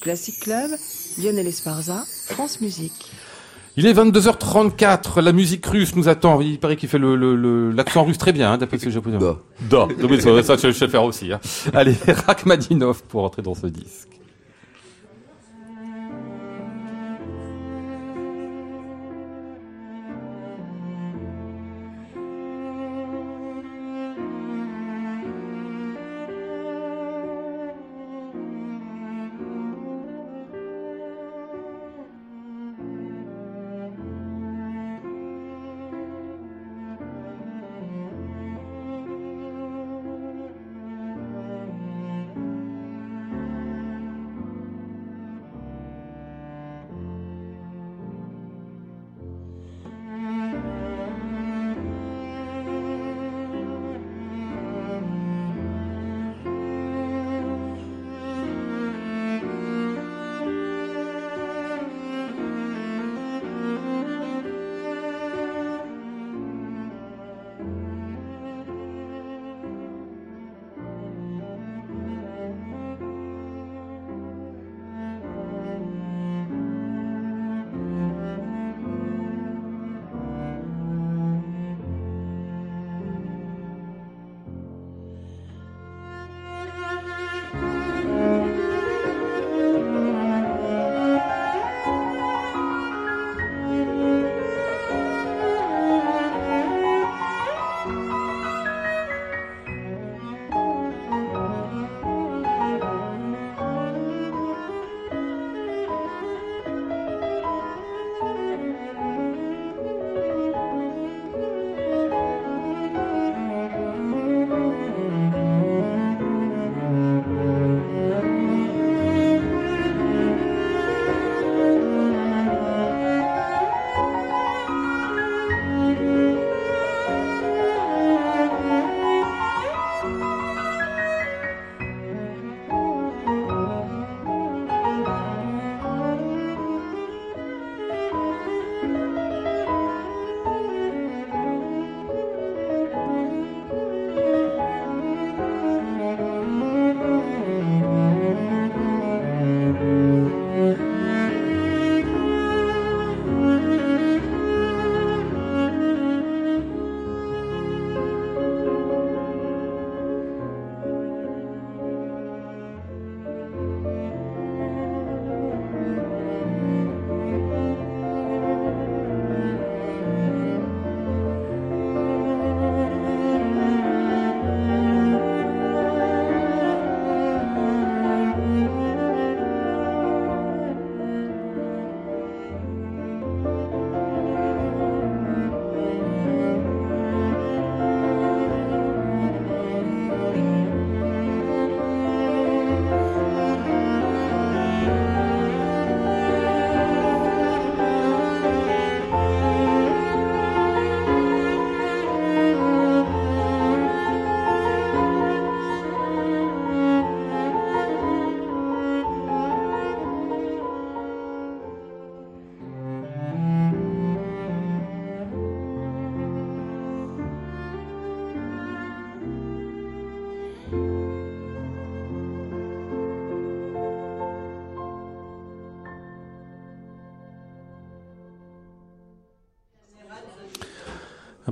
[0.00, 0.70] Classic Club,
[1.18, 3.12] Lionel Esparza, France Musique.
[3.78, 6.40] Il est 22h34, la musique russe nous attend.
[6.40, 8.90] Il paraît qu'il fait l'accent le, le, le russe très bien, hein, d'après ce que
[8.90, 9.20] j'ai pu dire.
[9.20, 9.36] Da.
[9.70, 9.86] Da.
[10.42, 11.32] ça, je sais le faire aussi.
[11.32, 11.38] Hein.
[11.72, 11.94] Allez,
[12.26, 14.17] Rachmadinov pour entrer dans ce disque.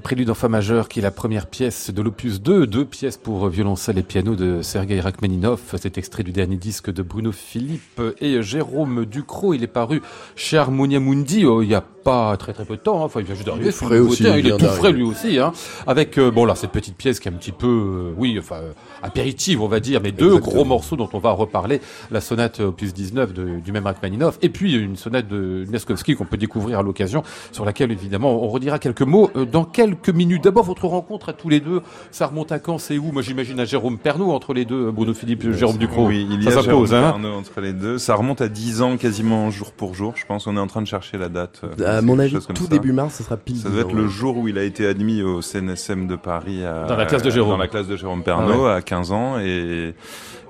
[0.06, 3.48] Prélude en fa majeur qui est la première pièce de l'opus 2, deux pièces pour
[3.48, 5.60] violoncelle et piano de Sergei Rachmaninov.
[5.76, 9.54] C'est extrait du dernier disque de Bruno Philippe et Jérôme Ducrot.
[9.54, 10.02] Il est paru
[10.36, 13.00] chez Harmonia Mundi oh, il y a pas très très peu de temps.
[13.00, 13.04] Hein.
[13.06, 13.72] Enfin, il vient juste d'arriver.
[13.72, 14.34] frais aussi, hein.
[14.38, 15.38] Il il est tout frais lui aussi.
[15.38, 15.52] Hein.
[15.88, 18.56] Avec euh, bon là cette petite pièce qui est un petit peu, euh, oui, enfin
[18.56, 20.52] euh, apéritive on va dire, mais deux Exactement.
[20.54, 21.80] gros morceaux dont on va reparler.
[22.10, 26.24] La sonate opus 19 de- du même Rachmaninoff et puis une sonate de Neskowski qu'on
[26.24, 30.44] peut découvrir à l'occasion, sur laquelle évidemment on redira quelques mots euh, dans quelques minutes.
[30.44, 33.10] D'abord votre rencontre à tous les deux, ça remonte à quand, c'est où?
[33.12, 36.06] Moi j'imagine à Jérôme Pernaud entre les deux, Bruno Philippe, Jérôme Ducrot.
[36.06, 37.98] Oui, il y ça a Jérôme hein Pernaut entre les deux.
[37.98, 40.12] Ça remonte à 10 ans quasiment jour pour jour.
[40.16, 41.60] Je pense qu'on est en train de chercher la date.
[41.64, 41.68] euh,
[41.98, 42.68] À mon avis, tout ça.
[42.70, 43.56] début mars, ce sera pile.
[43.56, 46.64] Ça 10 doit être le jour où il a été admis au CNSM de Paris.
[46.64, 47.52] À, Dans la classe de Jérôme.
[47.52, 49.94] Dans la classe de Jérôme Pernaut à 15 ans et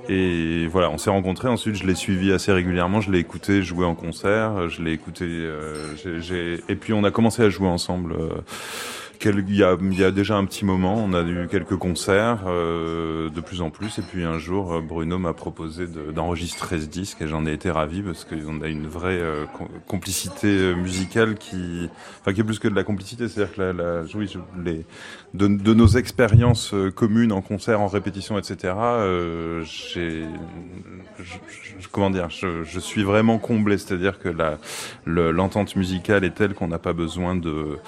[0.08, 1.48] et voilà, on s'est rencontrés.
[1.48, 3.00] Ensuite, je l'ai suivi assez régulièrement.
[3.00, 4.68] Je l'ai écouté jouer en concert.
[4.68, 5.24] Je l'ai écouté.
[5.26, 8.12] euh, j'ai- j'ai- Et puis, on a commencé à jouer ensemble.
[8.12, 8.28] euh,
[9.24, 9.58] Il y,
[9.98, 13.70] y a déjà un petit moment, on a eu quelques concerts euh, de plus en
[13.70, 13.98] plus.
[13.98, 17.52] Et puis un jour, euh, Bruno m'a proposé de- d'enregistrer ce disque et j'en ai
[17.52, 21.88] été ravi parce qu'on a une vraie euh, com- complicité euh, musicale qui,
[22.20, 23.28] enfin, qui est plus que de la complicité.
[23.28, 24.32] C'est-à-dire que la, la, oui,
[24.64, 24.84] les,
[25.34, 28.74] de, nos expériences communes en concert, en répétition, etc.
[28.76, 30.24] euh, j'ai,
[31.92, 33.78] comment dire, je, je suis vraiment comblé.
[33.78, 34.28] C'est-à-dire que
[35.06, 37.78] l'entente musicale est telle qu'on n'a pas besoin de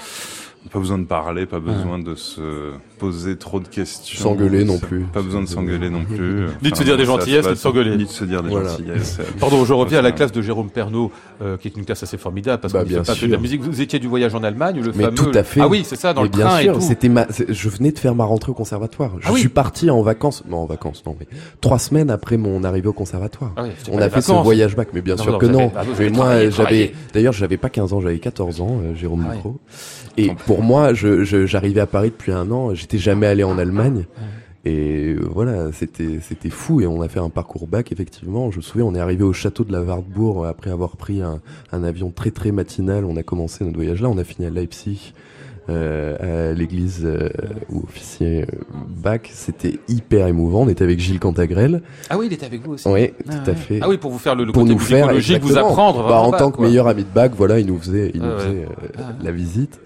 [0.70, 4.18] pas besoin de parler, pas besoin de se poser trop de questions.
[4.22, 5.00] S'engueuler non plus.
[5.12, 6.46] Pas besoin de s'engueuler non plus.
[6.62, 7.96] Ni de se dire des gentillesses, ni de s'engueuler.
[7.96, 8.70] Ni de se dire des Voilà.
[8.70, 9.18] gentillesses.
[9.38, 11.12] Pardon, je reviens à la classe de Jérôme Pernaud,
[11.42, 13.26] euh, qui est une classe assez formidable parce Bah, qu'on ne fait bien pas que
[13.26, 13.62] de la musique.
[13.62, 15.14] Vous étiez du voyage en Allemagne, le Mais fameux.
[15.14, 15.60] tout à fait.
[15.60, 16.80] Ah oui, c'est ça, dans Mais le bien train sûr, et tout.
[16.80, 19.12] c'était ma, je venais de faire ma rentrée au conservatoire.
[19.20, 19.40] Je Ah oui.
[19.40, 21.26] suis parti en vacances, non en vacances, non mais
[21.60, 23.52] trois semaines après mon arrivée au conservatoire.
[23.56, 25.72] Ah On a fait ce voyage bac, mais bien Non, sûr non, que vous non.
[25.76, 29.24] ah, vous mais moi, j'avais, d'ailleurs, j'avais pas 15 ans, j'avais 14 ans, euh, Jérôme
[29.30, 29.34] Ah.
[29.34, 29.58] Ducrot.
[30.16, 32.74] Et pour moi, je, je- j'arrivais à Paris depuis un an.
[32.74, 34.04] J'étais jamais allé en Allemagne.
[34.64, 38.50] Et euh, voilà, c'était c'était fou et on a fait un parcours bac effectivement.
[38.50, 41.40] Je me souviens, on est arrivé au château de la Wartburg après avoir pris un,
[41.72, 43.04] un avion très très matinal.
[43.04, 45.14] On a commencé notre voyage là, on a fini à Leipzig.
[45.70, 47.28] euh, à l'église euh,
[47.70, 48.46] où officier euh,
[48.88, 50.62] bac, c'était hyper émouvant.
[50.62, 51.82] On était avec Gilles Cantagrel.
[52.10, 52.88] Ah oui, il était avec vous aussi.
[52.88, 53.78] Oui, Ah, tout à fait.
[53.82, 56.08] Ah oui, pour vous faire le, le pour côté nous faire vous apprendre.
[56.08, 58.26] Bah, en pas, tant que meilleur ami de bac, voilà, il nous faisait, il Ah
[58.26, 58.38] nous ouais.
[58.40, 59.02] faisait euh, Ah.
[59.22, 59.78] la visite.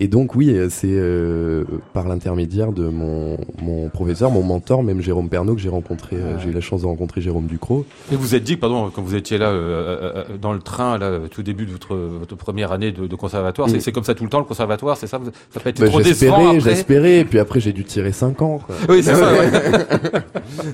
[0.00, 5.00] Et donc oui, euh, c'est euh, par l'intermédiaire de mon, mon professeur, mon mentor, même
[5.00, 6.16] Jérôme Pernaud, que j'ai rencontré.
[6.16, 6.40] euh, Ah.
[6.42, 7.84] J'ai eu la chance de rencontrer Jérôme Ducrot.
[8.12, 11.20] Et vous êtes dit, pardon, quand vous étiez là, euh, euh, dans le train, là,
[11.30, 13.80] tout début de votre, votre première année de, de conservatoire, c'est, Mm.
[13.80, 15.20] c'est comme ça tout le temps, le conservatoire, c'est ça?
[15.50, 18.58] Ça peut être Bah, trop j'espérais, j'espérais, puis après j'ai dû tirer 5 ans.
[18.64, 18.74] Quoi.
[18.88, 19.50] Oui, c'est ça, ouais.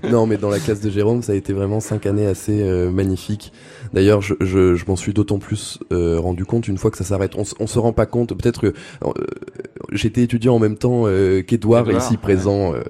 [0.11, 2.91] non, mais dans la classe de Jérôme, ça a été vraiment cinq années assez euh,
[2.91, 3.53] magnifiques.
[3.93, 7.05] D'ailleurs, je, je, je m'en suis d'autant plus euh, rendu compte une fois que ça
[7.05, 7.33] s'arrête.
[7.37, 8.35] On, on se rend pas compte.
[8.35, 8.73] Peut-être que
[9.93, 12.17] j'étais étudiant en même temps euh, qu'Edouard ici ouais.
[12.17, 12.83] présent euh,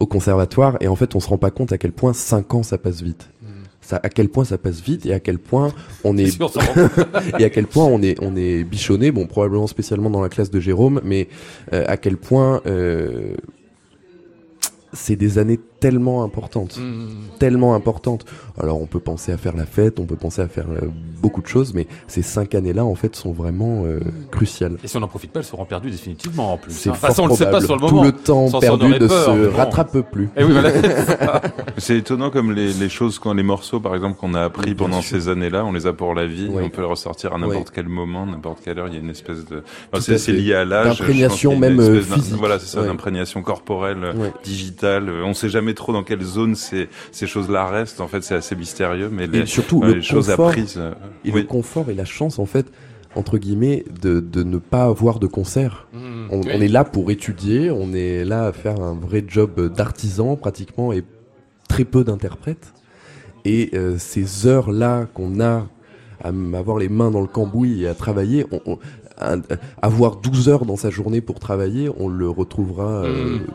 [0.00, 2.62] au conservatoire, et en fait, on se rend pas compte à quel point cinq ans
[2.62, 3.28] ça passe vite.
[3.80, 5.72] Ça, à quel point ça passe vite et à quel point
[6.02, 6.88] on est C'est sûr, ça rend-
[7.38, 10.50] et à quel point on est on est bichonné bon probablement spécialement dans la classe
[10.50, 11.28] de Jérôme mais
[11.72, 13.34] euh, à quel point euh,
[14.92, 17.38] c'est des années tellement importantes Mm.
[17.38, 18.24] tellement importantes
[18.58, 20.86] alors on peut penser à faire la fête on peut penser à faire euh,
[21.20, 24.00] beaucoup de choses mais ces cinq années là en fait sont vraiment euh,
[24.30, 26.72] cruciales Et si on n'en profite pas, elles seront perdues définitivement en plus.
[26.72, 26.92] c'est hein.
[26.92, 27.66] De toute façon, on le sait pas probable.
[27.66, 28.04] sur le tout moment.
[28.04, 29.56] le temps Sans perdu ne se bon.
[29.56, 30.70] rattrape plus Et oui, voilà.
[31.78, 34.74] C'est étonnant comme les, les choses, quand les morceaux, par exemple, qu'on a appris Oui,
[34.74, 35.16] pendant sûr.
[35.20, 36.48] ces années-là, on les a pour la vie.
[36.50, 36.62] Oui.
[36.64, 37.72] On peut les ressortir à n'importe Oui.
[37.74, 38.88] quel moment, n'importe quelle heure.
[38.88, 39.62] Il y a une espèce de.
[40.00, 40.98] C'est lié à l'âge.
[40.98, 42.34] D'imprégnation même, euh, physique.
[42.36, 42.86] Voilà, c'est ça, Ouais.
[42.86, 44.32] d'imprégnation corporelle, Ouais.
[44.44, 45.10] digitale.
[45.24, 48.00] On sait jamais trop dans quelle zone ces, ces choses-là restent.
[48.00, 50.74] En fait, c'est assez mystérieux, mais les, et surtout le les choses confort apprises.
[50.78, 50.92] euh,
[51.24, 51.46] et le oui.
[51.46, 52.66] confort et la chance en fait
[53.14, 55.98] entre guillemets de, de ne pas avoir de concert Mm.
[56.30, 56.48] On, Oui.
[56.54, 60.92] on est là pour étudier, on est là à faire un vrai job d'artisan pratiquement
[60.92, 61.02] et
[61.68, 62.72] très peu d'interprètes.
[63.44, 65.66] Et euh, ces heures-là qu'on a
[66.24, 68.78] à avoir les mains dans le cambouis et à travailler, on, on-
[69.18, 69.40] un-
[69.80, 73.46] avoir 12 heures dans sa journée pour travailler, on le retrouvera euh, Mm.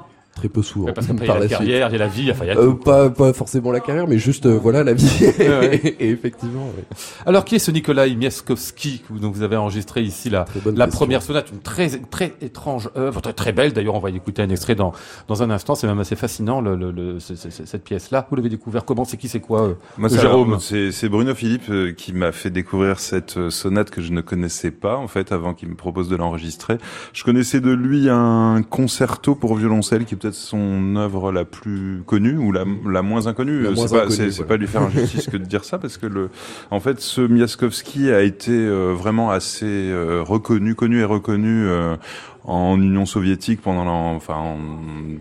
[0.42, 1.58] Très peu souvent Ouais, Parce qu'après, il y par a la la suite.
[1.60, 2.76] carrière, il y a la vie, enfin, il y a Euh, tout.
[2.76, 5.10] pas, pas forcément la carrière, mais juste euh, voilà la vie.
[5.40, 5.76] ouais.
[6.00, 6.84] et effectivement, ouais.
[7.26, 10.88] Alors, qui est ce Nikolai Miaskowski que vous- dont vous avez enregistré ici la, la
[10.88, 13.74] première sonate, une très très étrange œuvre, très, très belle.
[13.74, 14.94] D'ailleurs, on va y écouter un extrait dans
[15.28, 15.76] dans un instant.
[15.76, 18.28] C'est même assez fascinant le, le, le- ce- ce- cette pièce-là.
[18.30, 19.06] Vous l'avez découvert comment?
[19.06, 20.58] C'est qui C'est quoi euh Moi, c'est Jérôme?
[20.60, 24.98] c'est c'est Bruno Philippe qui m'a fait découvrir cette sonate que je ne connaissais pas
[24.98, 26.78] en fait avant qu'il me propose de l'enregistrer.
[27.14, 32.04] Je connaissais de lui un concerto pour violoncelle qui est peut-être son œuvre la plus
[32.06, 33.66] connue ou la, la moins inconnue.
[33.76, 34.44] C'est pas, voilà.
[34.48, 36.30] pas lui faire injustice que de dire ça parce que le,
[36.70, 41.96] en fait, ce Miaskowski a été euh, vraiment assez euh, reconnu, connu et reconnu euh,
[42.44, 44.58] en Union soviétique pendant la, enfin en-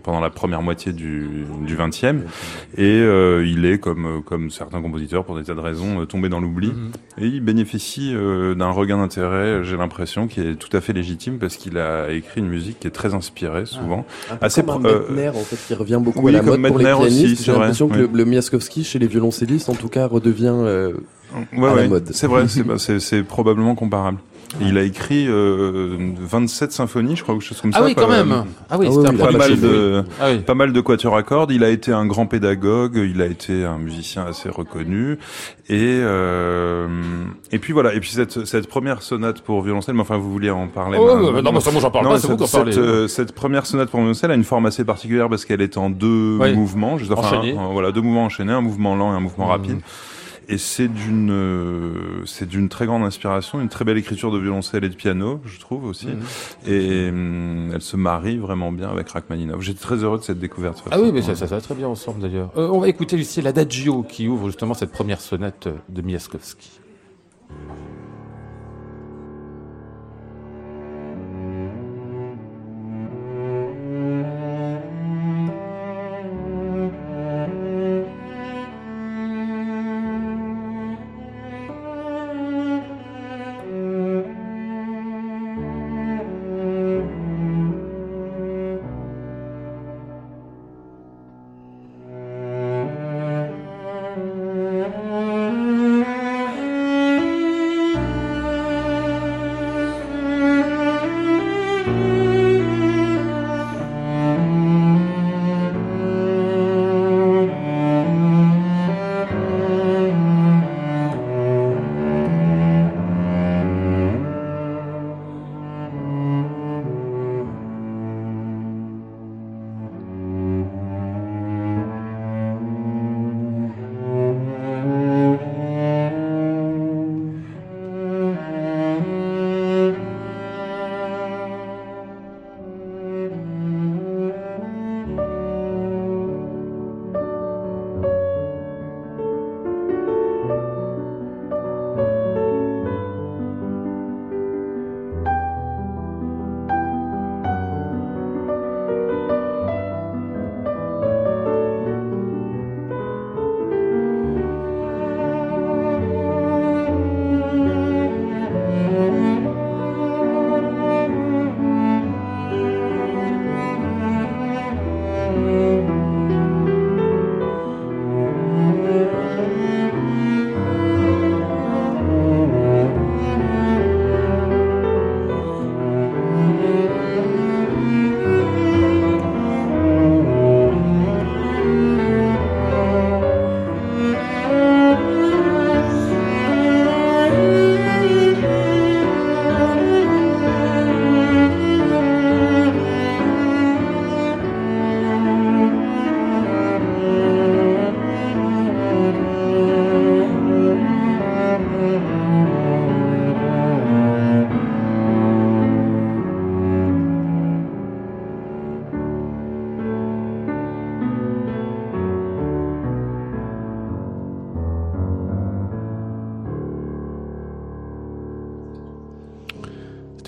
[0.01, 2.21] pendant la première moitié du du 20e
[2.77, 6.29] et euh, il est comme comme certains compositeurs pour des tas de raisons euh, tombé
[6.29, 6.91] dans l'oubli Mhm.
[7.19, 11.37] et il bénéficie euh, d'un regain d'intérêt j'ai l'impression qui est tout à fait légitime
[11.37, 14.85] parce qu'il a écrit une musique qui est très inspirée souvent Un peu Assez comme
[14.85, 16.85] un euh, Mettner, en fait, qui revient beaucoup oui, à la comme mode pour les
[16.85, 17.45] Mettner aussi, pianistes.
[17.45, 18.07] J'ai l'impression que oui.
[18.11, 20.47] le, le Miaskowski, chez les violoncellistes, en tout cas, redevient...
[20.53, 20.93] euh,
[21.55, 22.09] Ouais, à la mode.
[22.11, 22.45] C'est vrai,
[22.99, 24.17] c'est probablement comparable.
[24.59, 27.85] Et il a écrit euh, 27 symphonies, je crois, ou quelque chose comme Ah ça.
[27.85, 28.03] oui, quoi.
[28.03, 28.43] quand même.
[28.69, 29.57] Ah oui, Ah c'était oui, oui, Pas mal oui.
[29.61, 30.39] de, Ah oui.
[30.39, 31.51] pas mal de quatuors à cordes.
[31.51, 32.97] Il a été un grand pédagogue.
[32.97, 35.19] Il a été un musicien assez reconnu.
[35.69, 36.87] Et euh,
[37.51, 37.93] et puis voilà.
[37.93, 39.95] Et puis cette cette première sonate pour violoncelle.
[39.95, 42.19] Mais enfin, vous vouliez en parler Oh, non, mais ça, moi, j'en parle Non, pas,
[42.19, 42.73] c'est vous qui en cette, parlez.
[42.73, 45.77] cette, euh, cette première sonate pour violoncelle a une forme assez particulière parce qu'elle est
[45.77, 46.53] en deux Oui.
[46.53, 49.51] mouvements, juste, enfin, un- voilà, deux mouvements enchaînés, un mouvement lent et un mouvement Mhm.
[49.51, 49.79] rapide.
[50.47, 54.83] Et c'est d'une, euh, c'est d'une très grande inspiration, une très belle écriture de violoncelle
[54.83, 56.07] et de piano, je trouve aussi.
[56.07, 56.21] Mhm.
[56.67, 59.61] Et hum, elle se marie vraiment bien avec Rachmaninov.
[59.61, 60.83] J'étais très heureux de cette découverte.
[60.91, 62.51] Ah oui, mais ça, ça, ça va très bien ensemble d'ailleurs.
[62.57, 66.81] Euh, on va écouter ici l'Adagio qui ouvre justement cette première sonate de Miaskowski.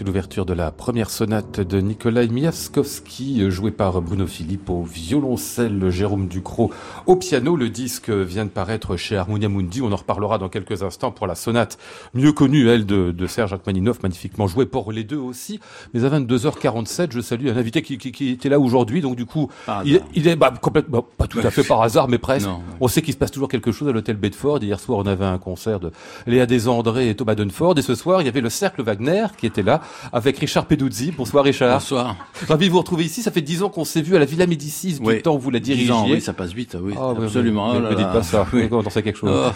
[0.03, 5.89] C'était l'ouverture de la première sonate de Nikolai Miaskowski, jouée par Bruno Philippe au violoncelle,
[5.91, 6.71] Jérôme Ducrot
[7.05, 7.55] au piano.
[7.55, 9.81] Le disque vient de paraître chez Harmonia Mundi.
[9.81, 11.77] On en reparlera dans quelques instants pour la sonate
[12.13, 15.61] mieux connue, elle, de, de Serge Rachmaninoff, magnifiquement jouée pour les deux aussi.
[15.93, 18.99] Mais à 22h47, je salue un invité qui, qui, qui était là aujourd'hui.
[18.99, 22.17] Donc du coup, Par il, est bah, complètement, pas tout à fait par hasard, mais
[22.17, 22.47] presque.
[22.47, 22.77] Non, ouais.
[22.81, 24.61] On sait qu'il se passe toujours quelque chose à l'hôtel Bedford.
[24.63, 25.91] Hier soir, on avait un concert de
[26.27, 27.77] Léa Desandré et Thomas Dunford.
[27.77, 29.79] Et ce soir, il y avait le Cercle Wagner qui était là
[30.11, 31.11] avec Richard Peduzzi.
[31.11, 31.73] Bonsoir Richard.
[31.79, 32.15] Bonsoir.
[32.47, 33.21] Ravi de vous retrouver ici.
[33.21, 35.21] Ça fait dix ans qu'on s'est vu à la Villa Médicis du Oui.
[35.21, 35.91] temps où vous la dirigiez.
[35.91, 37.71] ans, oui, ça passe vite, oui, Ah, absolument.
[37.71, 37.77] oui.
[37.79, 38.45] Oh Ne me dites pas ça.
[38.71, 39.31] On sait quelque chose.
[39.33, 39.51] Oh.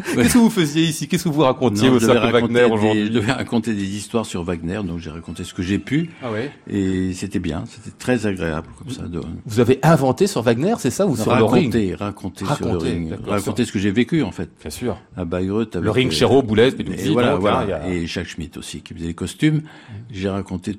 [0.14, 1.08] Qu'est-ce que vous faisiez ici?
[1.08, 3.06] Qu'est-ce que vous racontiez Non, au Cercle raconter Wagner des, aujourd'hui?
[3.06, 6.30] je devais raconter des histoires sur Wagner, donc j'ai raconté ce que j'ai pu, Ah
[6.30, 6.50] ouais?
[6.68, 9.02] et c'était bien, c'était très agréable comme ça.
[9.02, 11.72] De, Vous avez inventé sur Wagner, c'est ça ou sur le ring?
[11.72, 14.96] Raconter, raconter, sur le Raconter, ring, raconter ce que j'ai vécu en fait Bien sûr.
[15.16, 15.74] à Bayreuth.
[15.76, 16.70] Le avec, ring euh, Chéreau, Boulez,
[17.12, 17.76] voilà, voilà.
[17.76, 19.62] hein, a- Et Jacques Schmitt aussi, qui faisait les costumes.
[20.10, 20.74] J'ai raconté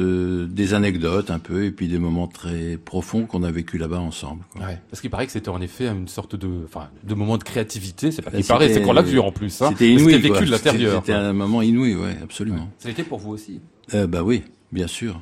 [0.00, 3.98] euh, des anecdotes un peu, et puis des moments très profonds qu'on a vécu là-bas
[4.00, 4.42] ensemble.
[4.52, 4.66] quoi.
[4.66, 7.44] Ouais, parce qu'il paraît que c'était en effet une sorte de, enfin, de moment de
[7.44, 8.10] créativité.
[8.10, 9.60] C'est pas qu'il paraît, c'est qu'on l'a vu en plus.
[9.62, 9.68] Hein.
[9.72, 10.12] C'était inouï.
[10.12, 10.40] C'était vécu quoi.
[10.46, 11.02] de l'intérieur.
[11.04, 12.68] C'était un moment inouï, ouais, absolument.
[12.78, 13.60] Ça l'était pour vous aussi?
[13.94, 14.42] Euh, bah oui,
[14.72, 15.20] Bien sûr.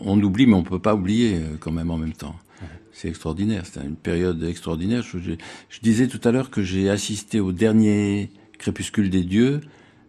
[0.00, 2.34] On oublie, mais on peut pas oublier euh, quand même en même temps.
[2.92, 3.64] C'est extraordinaire.
[3.64, 5.02] C'était une période extraordinaire.
[5.02, 5.32] Je, je-
[5.68, 9.60] je disais tout à l'heure que j'ai assisté au dernier crépuscule des dieux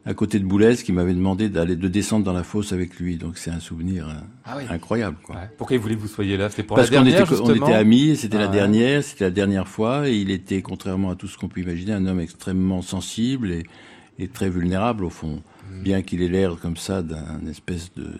[0.05, 3.17] à côté de Boulez qui m'avait demandé d'aller de descendre dans la fosse avec lui.
[3.17, 4.13] Donc c'est un souvenir euh,
[4.45, 4.63] Ah oui.
[4.69, 5.17] incroyable.
[5.23, 5.35] Quoi.
[5.35, 5.49] Ouais.
[5.57, 6.49] Pourquoi il voulait que vous soyez là?
[6.49, 9.25] C'était pour Parce la qu'on dernière, était, on était amis, c'était Ah la dernière, c'était
[9.25, 12.19] la dernière fois, et il était, contrairement à tout ce qu'on peut imaginer, un homme
[12.19, 13.63] extrêmement sensible et,
[14.17, 15.41] et très vulnérable au fond.
[15.71, 15.83] Mm.
[15.83, 18.11] Bien qu'il ait l'air comme ça d'un espèce de,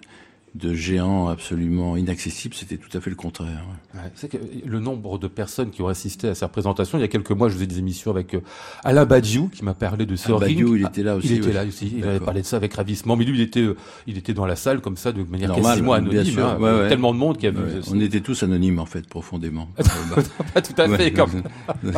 [0.56, 3.66] de géant absolument inaccessible, c'était tout à fait le contraire.
[3.94, 4.00] ouais.
[4.02, 7.04] Ouais, c'est que le nombre de personnes qui ont assisté à sa représentation, il y
[7.04, 8.42] a quelques mois, je faisais des émissions avec euh,
[8.84, 10.40] Alain Badiou, qui m'a parlé de ce Ah.
[10.40, 11.54] Badiou, il était là aussi, Il était ouais.
[11.54, 11.94] là aussi.
[11.98, 13.16] Il avait parlé de ça avec ravissement.
[13.16, 13.76] Mais lui, il était, euh,
[14.08, 16.34] il était dans la salle comme ça, de manière Normal, quasiment bien anonyme.
[16.34, 16.48] sûr.
[16.48, 16.86] hein.
[16.90, 17.58] Tellement de monde qui a vu.
[17.62, 19.68] Ouais, ce- on était tous anonymes en fait, profondément.
[20.54, 21.04] Pas tout à fait.
[21.06, 21.14] Ouais.
[21.14, 21.44] Comme...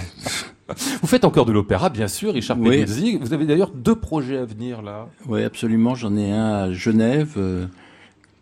[1.02, 2.86] Vous faites encore de l'opéra, bien sûr, Richard Oui.
[3.20, 5.08] Vous avez d'ailleurs deux projets à venir là.
[5.28, 5.96] Oui, absolument.
[5.96, 7.66] J'en ai un à Genève, euh,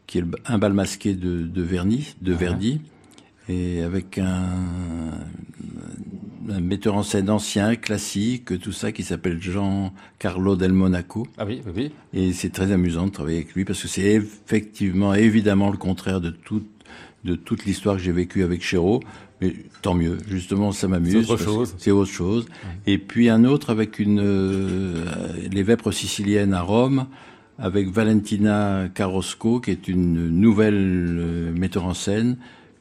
[0.10, 2.82] qui est un bal masqué de, de Verdi, de Verdi,
[3.48, 4.58] et avec un,
[6.50, 11.28] un metteur en scène ancien, classique, tout ça, qui s'appelle Jean Carlo del Monaco.
[11.38, 11.92] Ah oui, oui, oui.
[12.14, 16.22] Et c'est très amusant de travailler avec lui parce que c'est effectivement, évidemment, le contraire
[16.22, 16.68] de toute
[17.24, 19.02] de toute l'histoire que j'ai vécue avec Chéreau.
[19.42, 21.26] Mais tant mieux, justement, ça m'amuse.
[21.26, 21.76] C'est autre chose.
[21.78, 22.48] C'est autre chose.
[22.88, 25.06] Et puis un autre avec une euh,
[25.52, 27.06] les Vêpres siciliennes à Rome,
[27.60, 30.76] avec Valentina Carosco, qui est une nouvelle
[31.20, 32.38] euh, metteur en scène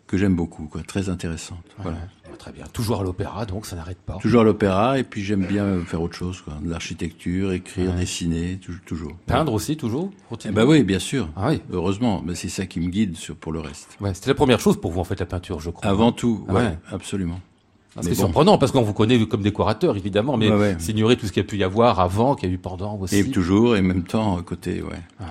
[0.07, 1.59] que j'aime beaucoup, quoi, très intéressante.
[1.79, 1.99] Voilà.
[2.39, 2.65] Très bien.
[2.73, 4.17] Toujours à l'opéra, donc ça n'arrête pas.
[4.23, 8.59] Toujours à l'opéra, et puis j'aime bien faire autre chose, quoi, de l'architecture, écrire, dessiner,
[8.65, 9.17] tou- toujours.
[9.27, 10.13] Peindre aussi, toujours
[10.45, 11.29] Eh ben oui, bien sûr.
[11.37, 11.61] Ah oui.
[11.73, 13.97] Heureusement, mais c'est ça qui me guide sur, pour le reste.
[14.01, 15.91] Ouais, C'était la première chose pour vous, en fait, la peinture, je crois.
[15.91, 16.79] Avant tout, Ah ouais.
[16.93, 17.41] absolument.
[17.99, 18.17] Ah, C'est bon.
[18.17, 20.77] surprenant parce qu'on vous connaît comme décorateur, évidemment, mais Ouais, ouais.
[20.79, 22.97] s'ignorer tout ce qu'il y a pu y avoir avant, qu'il y a eu pendant
[22.99, 23.17] aussi.
[23.17, 24.89] Et toujours, et en même temps, côté, ouais.
[25.21, 25.27] Ouais.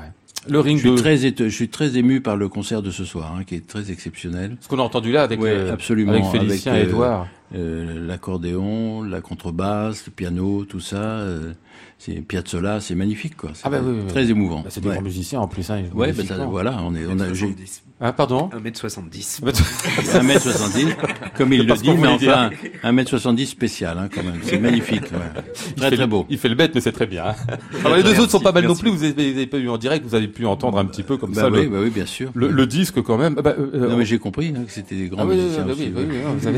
[0.50, 0.96] Le ring Je suis, de...
[0.98, 3.92] très, je suis très ému par le concert de ce soir, hein, qui est très
[3.92, 4.56] exceptionnel.
[4.62, 7.28] Ce qu'on a entendu là avec, euh, absolument, avec Félicien avec, et euh, Edouard.
[7.56, 11.54] Euh, L'accordéon, la contrebasse, le piano, tout ça, euh,
[12.00, 13.50] c'est Piazzolla, c'est magnifique, quoi.
[13.54, 14.62] C'est Ah bah oui, très émouvant.
[14.62, 14.94] Bah, c'est des ouais.
[14.96, 15.70] grands musiciens en plus.
[15.72, 17.82] Hein, Ouais, bah, ça, voilà, on est, on a, j'ai 1m70.
[18.00, 19.42] Ah, pardon 1m70.
[19.42, 20.96] 1m70,
[21.36, 22.52] comme il C'est le dit, mais enfin,
[22.84, 24.40] 1m70 spécial, hein, quand même.
[24.44, 25.42] C'est magnifique, ouais.
[25.76, 26.26] Très, très le- beau.
[26.30, 27.26] Il fait le bête, mais c'est très bien.
[27.30, 27.36] hein.
[27.84, 28.84] Alors les deux Merci, autres sont pas mal non merci.
[28.84, 28.92] plus.
[28.92, 31.18] Vous avez, vous avez pas eu en direct, vous avez pu entendre un petit peu
[31.18, 32.30] comme Bah ça oui, le, bah oui, bien sûr.
[32.36, 33.34] le, le disque quand même.
[33.40, 35.36] Ah bah, euh, euh, Non, mais j'ai compris hein, que c'était des grands ah oui,
[35.36, 36.54] oui, musiciens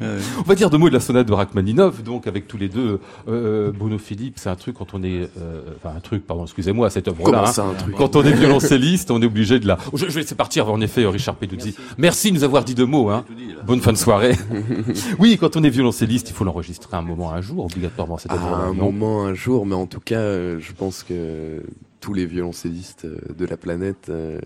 [0.00, 3.00] On va dire deux mots de la sonate de Rachmaninov, donc avec tous les deux.
[3.28, 6.90] Euh, Bruno Philippe, c'est un truc quand on est, euh, enfin un truc, pardon, excusez-moi,
[6.90, 7.24] cette œuvre-là.
[7.24, 7.52] Comment hein.
[7.52, 9.78] ça, un truc Quand on est violoncelliste, on est obligé de la.
[9.94, 11.74] Je, je vais laisser partir en effet Richard Peduzzi.
[11.98, 13.10] Merci de nous avoir dit deux mots.
[13.10, 13.24] Hein.
[13.66, 14.36] Bonne fin de soirée.
[15.18, 18.18] oui, quand on est violoncelliste, il faut l'enregistrer un moment, un jour, obligatoirement.
[18.18, 21.02] Cette À œuvre-là, un non moment, un jour, mais en tout cas, euh, je pense
[21.02, 21.62] que
[22.00, 24.38] tous les violoncellistes euh, de la planète euh,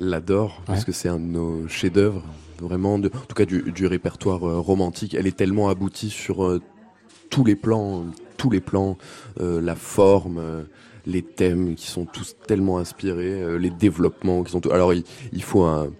[0.00, 0.84] l'adorent parce Ouais.
[0.86, 2.22] que c'est un de nos chefs-d'œuvre,
[2.62, 5.14] vraiment, en tout cas du, répertoire euh, romantique.
[5.14, 6.60] Elle est tellement aboutie sur euh,
[7.30, 8.04] tous les plans,
[8.36, 8.96] tous les plans,
[9.40, 10.40] euh, la forme.
[11.04, 14.60] les thèmes qui sont tous tellement inspirés, les développements qui sont.
[14.60, 15.02] tous- Alors il,
[15.32, 15.90] il faut un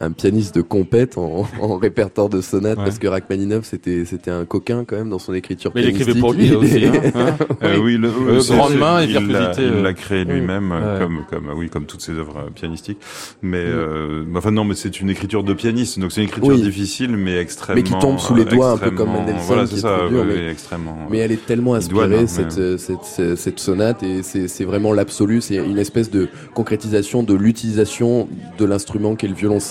[0.00, 2.84] un pianiste de compète en, en répertoire de sonate Ouais.
[2.84, 5.70] parce que Rachmaninov c'était c'était un coquin quand même dans son écriture.
[5.74, 6.84] Mais il écrivait pour lui aussi.
[6.86, 7.36] Hein, hein.
[7.62, 9.82] Euh, oui, le, Euh, grande main et il l'a- virtuosité, Il euh.
[9.82, 11.00] l'a créé lui-même, euh, Ouais.
[11.04, 12.98] comme, comme, oui, comme toutes ses œuvres pianistiques.
[13.42, 16.62] Mais, euh, enfin non, mais c'est une écriture de pianiste, donc c'est une écriture Oui.
[16.62, 17.82] difficile, mais extrêmement.
[17.82, 19.98] Mais qui tombe sous les doigts, un peu comme Mendelssohn, Voilà, qui c'est est ça,
[20.08, 20.96] dur, oui, mais- extrêmement.
[21.10, 24.64] Mais elle est tellement inspirée, non, cette, mais- cette, cette, cette sonate, et c'est c'est
[24.64, 25.40] vraiment l'absolu.
[25.40, 29.63] C'est une espèce de concrétisation de l'utilisation de l'instrument qu'est le violoncelle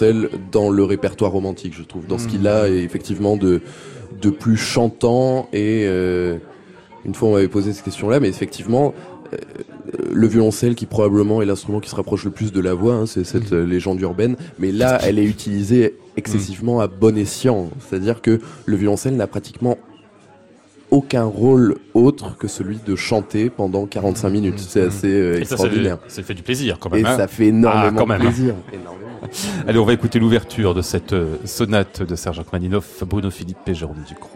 [0.51, 2.07] dans le répertoire romantique, je trouve.
[2.07, 3.61] Dans ce qu'il a, et effectivement, de,
[4.21, 5.49] de plus chantant.
[5.53, 6.37] Et euh,
[7.05, 8.93] une fois, on m'avait posé cette question-là, mais effectivement,
[9.33, 9.37] euh,
[10.11, 13.05] le violoncelle qui probablement est l'instrument qui se rapproche le plus de la voix, hein,
[13.05, 14.35] c'est cette euh, légende urbaine.
[14.59, 17.69] Mais là, elle est utilisée excessivement à bon escient.
[17.79, 19.77] C'est-à-dire que le violoncelle n'a pratiquement
[20.93, 24.59] aucun rôle autre que celui de chanter pendant 45 minutes.
[24.59, 25.97] C'est assez euh, Et ça, ça, extraordinaire.
[26.07, 27.05] ça fait du plaisir quand Et même.
[27.07, 27.17] hein.
[27.17, 28.29] ça fait énormément Ah, quand même, de hein.
[28.31, 28.55] plaisir.
[29.67, 33.73] Allez, on va écouter l'ouverture de cette euh, sonate de Serge Rachmaninoff, Bruno Philippe et
[33.73, 34.29] Jérôme Ducrot.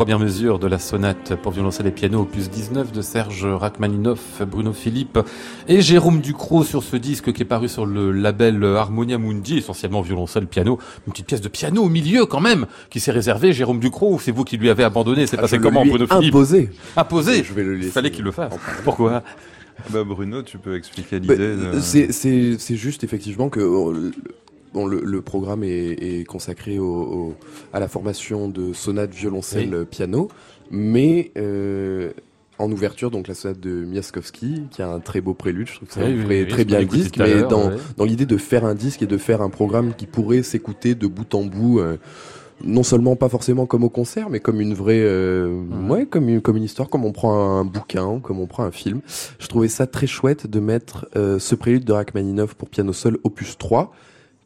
[0.00, 4.40] Les premières mesures de la sonate pour violoncelle et piano opus 19 de Serge Rachmaninoff,
[4.50, 5.18] Bruno Philippe
[5.68, 10.00] et Jérôme Ducrot sur ce disque qui est paru sur le label Harmonia Mundi, essentiellement
[10.00, 13.78] violoncelle, piano, une petite pièce de piano au milieu quand même, qui s'est réservée Jérôme
[13.78, 16.70] Ducrot ou c'est vous qui lui avez abandonné C'est Ah, passé comment Bruno Philippe imposé.
[16.96, 18.54] Imposé Je vais le laisser fallait qu'il le fasse.
[18.84, 19.22] Pourquoi
[19.90, 21.56] Bah, Bruno, tu peux expliquer Bah, l'idée.
[21.56, 24.12] de- c'est juste effectivement que euh,
[24.74, 27.34] bon, le, le programme est, est consacré au, au-
[27.72, 29.86] à la formation de sonate violoncelle Oui.
[29.90, 30.28] piano,
[30.70, 32.12] mais euh,
[32.58, 35.88] en ouverture donc la sonate de Miaskowski qui a un très beau prélude, je trouve
[35.88, 37.76] que ça Oui, oui, très bien le disque, mais dans, ouais.
[37.96, 41.06] dans l'idée de faire un disque et de faire un programme qui pourrait s'écouter de
[41.06, 41.80] bout en bout.
[41.80, 41.96] euh,
[42.62, 46.42] non seulement pas forcément comme au concert, mais comme une vraie, euh, ouais, comme une,
[46.42, 49.00] comme une histoire, comme on prend un bouquin, comme on prend un film.
[49.38, 53.16] Je trouvais ça très chouette de mettre euh, ce prélude de Rachmaninoff pour piano seul,
[53.24, 53.94] opus 3,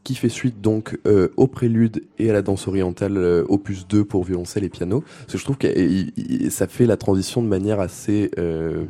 [0.05, 4.05] qui fait suite donc euh, au prélude et à la danse orientale, euh, opus 2
[4.05, 5.01] pour violoncelle et piano.
[5.01, 8.31] Parce que je trouve que ça fait la transition de manière assez...
[8.39, 8.85] Euh,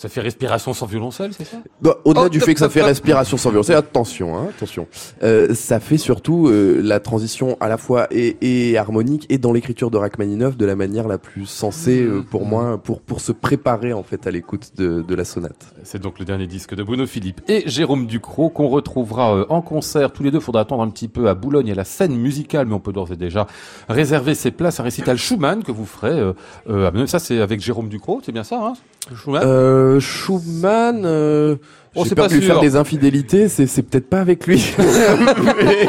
[0.00, 1.58] Ça fait respiration sans violoncelle, c'est ça?
[1.82, 4.86] Bah, Au-delà Oh, du fait que ça fait respiration sans violence, attention, hein, attention.
[5.22, 9.52] Euh, ça fait surtout euh, la transition à la fois et, et harmonique et dans
[9.52, 13.30] l'écriture de Rachmaninoff de la manière la plus sensée euh, pour moi, pour pour se
[13.32, 15.74] préparer en fait à l'écoute de, de la sonate.
[15.84, 19.60] C'est donc le dernier disque de Bruno Philippe et Jérôme Ducrot qu'on retrouvera euh, en
[19.60, 20.12] concert.
[20.12, 22.74] Tous les deux, faudra attendre un petit peu à Boulogne à la scène musicale, mais
[22.74, 23.46] on peut d'ores et déjà
[23.90, 26.18] réserver ses places à récital Schumann que vous ferez.
[26.18, 26.32] Euh,
[26.70, 28.72] euh, ça, c'est avec Jérôme Ducrot, c'est bien ça, hein?
[29.14, 31.56] Schumann Euh, Schumann, euh,
[32.04, 32.52] c'est peur pas lui sûr.
[32.54, 34.62] faire des infidélités, c'est c'est peut-être pas avec lui.
[34.78, 35.88] mais,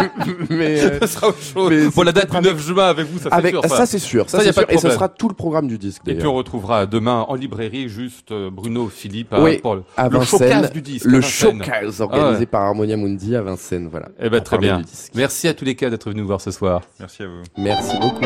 [0.49, 1.69] mais, euh, Ça sera autre chose.
[1.69, 3.61] mais Bon, la c'est date du 9 juin avec vous, ça c'est sûr.
[3.69, 5.67] ça, c'est sûr, ça, Ça, y a pas de et ce sera tout le programme
[5.67, 6.01] du disque.
[6.07, 9.83] Et puis on retrouvera demain en librairie juste euh, Bruno Philippe hein, Oui, pour le,
[9.97, 11.05] à le Vincennes, showcase du disque.
[11.05, 12.45] à le showcase organisé Ah ouais.
[12.47, 14.07] par Harmonia Mundi à Vincennes, voilà.
[14.19, 14.81] Eh ben très bien.
[15.13, 16.81] Merci à tous les cas d'être venus nous voir ce soir.
[16.99, 17.43] Merci à vous.
[17.57, 18.25] Merci beaucoup.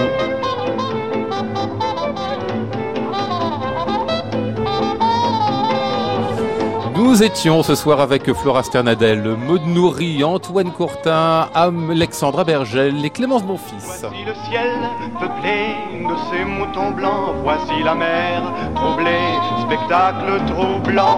[7.16, 13.42] Nous étions ce soir avec Flora Sternadel, Maud Nourri, Antoine Courtin, Alexandra Bergel et Clémence
[13.42, 13.78] Bonfils.
[13.80, 14.70] Voici le ciel
[15.18, 17.36] peuplé de ces moutons blancs.
[17.42, 18.44] Voici la mer
[18.76, 19.32] troublée,
[19.66, 21.18] spectacle troublant.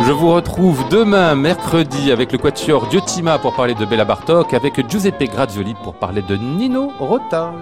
[0.00, 4.88] Je vous retrouve demain, mercredi, avec le quatuor Diotima pour parler de Bella Bartok, avec
[4.88, 7.52] Giuseppe Grazioli pour parler de Nino Rota.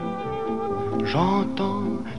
[1.03, 1.83] J'entends